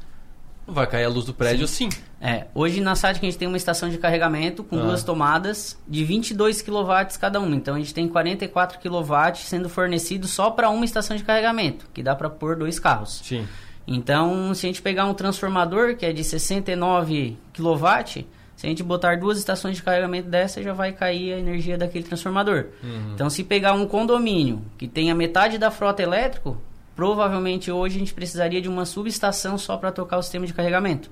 [0.66, 1.88] vai cair a luz do prédio sim.
[2.20, 4.82] É, hoje na SATIC a gente tem uma estação de carregamento com Ah.
[4.82, 7.54] duas tomadas de 22 kW cada uma.
[7.54, 12.02] Então a gente tem 44 kW sendo fornecido só para uma estação de carregamento, que
[12.02, 13.20] dá para pôr dois carros.
[13.24, 13.46] Sim.
[13.86, 18.82] Então, se a gente pegar um transformador que é de 69 kW, se a gente
[18.82, 22.66] botar duas estações de carregamento dessa, já vai cair a energia daquele transformador.
[22.82, 23.12] Uhum.
[23.14, 26.60] Então, se pegar um condomínio que tenha metade da frota elétrico,
[26.94, 31.08] provavelmente hoje a gente precisaria de uma subestação só para tocar o sistema de carregamento.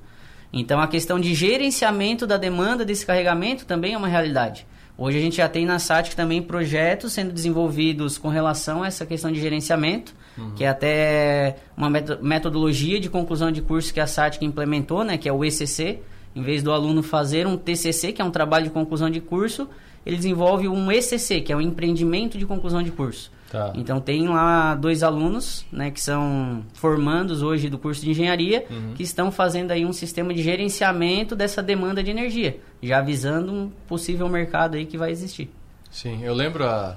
[0.52, 4.66] Então, a questão de gerenciamento da demanda desse carregamento também é uma realidade.
[4.98, 9.04] Hoje a gente já tem na SATIC também projetos sendo desenvolvidos com relação a essa
[9.04, 10.52] questão de gerenciamento, Uhum.
[10.52, 15.18] que é até uma meto- metodologia de conclusão de curso que a SATIC implementou, né,
[15.18, 15.98] que é o ECC.
[16.34, 19.68] Em vez do aluno fazer um TCC, que é um trabalho de conclusão de curso,
[20.04, 23.30] ele desenvolve um ECC, que é um empreendimento de conclusão de curso.
[23.50, 23.72] Tá.
[23.76, 28.94] Então tem lá dois alunos, né, que são formandos hoje do curso de engenharia, Uhum.
[28.94, 33.70] que estão fazendo aí um sistema de gerenciamento dessa demanda de energia, já avisando um
[33.86, 35.48] possível mercado aí que vai existir.
[35.90, 36.96] Sim, eu lembro há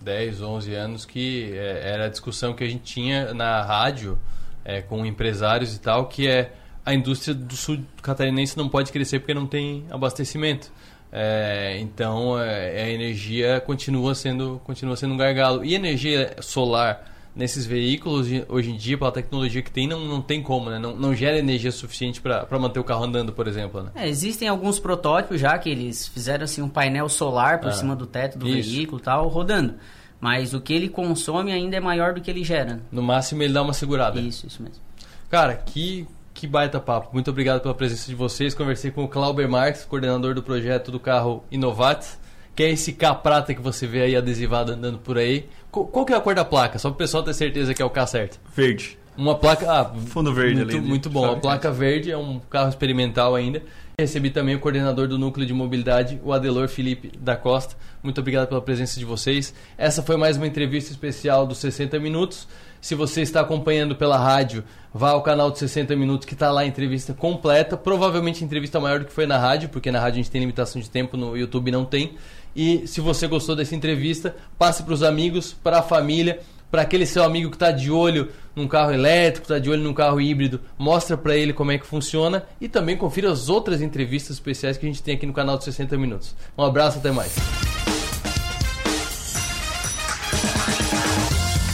[0.00, 4.18] 10, 11 anos que é, era a discussão que a gente tinha na rádio
[4.64, 6.52] é, com empresários e tal, que é
[6.84, 10.70] a indústria do sul catarinense não pode crescer porque não tem abastecimento.
[11.12, 15.64] É, então é, a energia continua sendo, continua sendo um gargalo.
[15.64, 17.04] E energia solar
[17.34, 20.78] nesses veículos hoje em dia, pela tecnologia que tem, não, não tem como, né?
[20.78, 23.82] Não, não gera energia suficiente para manter o carro andando, por exemplo.
[23.84, 23.90] Né?
[23.94, 27.94] É, existem alguns protótipos já que eles fizeram assim um painel solar por Ah, cima
[27.94, 28.70] do teto do isso.
[28.70, 29.74] veículo e tal, rodando.
[30.20, 32.80] Mas o que ele consome ainda é maior do que ele gera.
[32.90, 34.20] No máximo ele dá uma segurada.
[34.20, 34.82] Isso, isso mesmo.
[35.30, 36.08] Cara, que,
[36.38, 37.08] que baita papo.
[37.12, 38.54] Muito obrigado pela presença de vocês.
[38.54, 42.16] Conversei com o Clauber Marques, coordenador do projeto do carro Innovatis,
[42.54, 45.48] que é esse K prata que você vê aí adesivado andando por aí.
[45.68, 46.78] Qual, qual que é a cor da placa?
[46.78, 48.38] Só para o pessoal ter certeza que é o K certo.
[48.54, 48.96] Verde.
[49.16, 49.68] Uma placa.
[49.68, 50.80] Ah, Fundo verde muito, ali.
[50.80, 51.28] Muito bom.
[51.28, 53.60] A placa verde é um carro experimental ainda.
[54.00, 57.74] Recebi também o coordenador do núcleo de mobilidade, o Adelor Felipe da Costa.
[58.00, 59.52] Muito obrigado pela presença de vocês.
[59.76, 62.46] Essa foi mais uma entrevista especial dos 60 Minutos.
[62.80, 66.62] Se você está acompanhando pela rádio, vá ao canal de 60 Minutos que está lá
[66.62, 67.76] a entrevista completa.
[67.76, 70.80] Provavelmente entrevista maior do que foi na rádio, porque na rádio a gente tem limitação
[70.80, 72.14] de tempo, no YouTube não tem.
[72.54, 77.06] E se você gostou dessa entrevista, passe para os amigos, para a família para aquele
[77.06, 80.60] seu amigo que está de olho num carro elétrico, está de olho num carro híbrido,
[80.76, 84.84] mostra para ele como é que funciona e também confira as outras entrevistas especiais que
[84.84, 86.34] a gente tem aqui no canal de 60 Minutos.
[86.56, 87.34] Um abraço, até mais.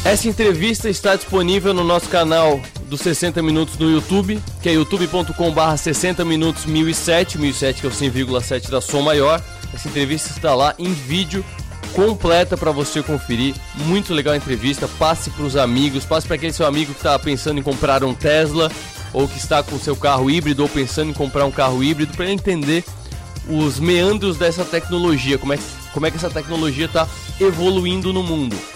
[0.05, 5.79] Essa entrevista está disponível no nosso canal dos 60 Minutos no YouTube, que é youtube.com/barra
[5.79, 9.43] 60 minutos 1007, 1007 que é o 100,7 da som maior.
[9.73, 11.43] Essa entrevista está lá em vídeo
[11.95, 13.55] completa para você conferir.
[13.87, 14.87] Muito legal a entrevista.
[14.99, 18.13] Passe para os amigos, passe para aquele seu amigo que está pensando em comprar um
[18.13, 18.71] Tesla
[19.11, 22.31] ou que está com seu carro híbrido ou pensando em comprar um carro híbrido para
[22.31, 22.85] entender
[23.49, 25.59] os meandros dessa tecnologia, como é,
[25.95, 27.09] como é que essa tecnologia está
[27.41, 28.74] evoluindo no mundo.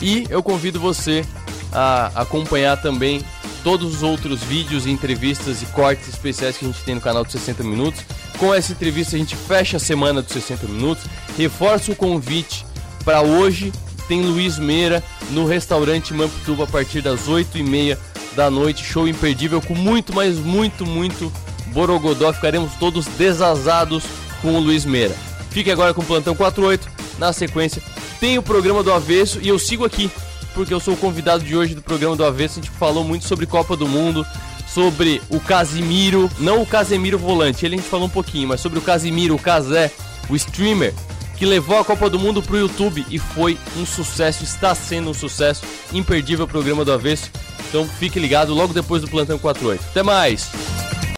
[0.00, 1.24] E eu convido você
[1.72, 3.24] a acompanhar também
[3.62, 7.32] todos os outros vídeos, entrevistas e cortes especiais que a gente tem no canal de
[7.32, 8.00] 60 Minutos.
[8.38, 11.04] Com essa entrevista a gente fecha a semana dos 60 Minutos.
[11.36, 12.64] Reforço o convite
[13.04, 13.72] para hoje.
[14.06, 17.98] Tem Luiz Meira no restaurante Mamptuba a partir das 8h30
[18.36, 18.84] da noite.
[18.84, 21.32] Show imperdível com muito, mas muito, muito
[21.72, 22.32] borogodó.
[22.32, 24.04] Ficaremos todos desazados
[24.40, 25.16] com o Luiz Meira.
[25.50, 26.88] Fique agora com o Plantão 48.
[27.18, 27.82] Na sequência
[28.20, 30.10] tem o programa do Avesso e eu sigo aqui
[30.56, 32.58] porque eu sou o convidado de hoje do programa do Avesso.
[32.58, 34.26] A gente falou muito sobre Copa do Mundo,
[34.66, 38.78] sobre o Casimiro, não o Casemiro volante, ele a gente falou um pouquinho, mas sobre
[38.78, 39.92] o Casimiro, o Casé,
[40.30, 40.94] o streamer
[41.36, 45.14] que levou a Copa do Mundo pro YouTube e foi um sucesso, está sendo um
[45.14, 45.62] sucesso,
[45.92, 47.30] imperdível o programa do Avesso.
[47.68, 49.84] Então fique ligado logo depois do Plantão 48.
[49.90, 50.50] Até mais!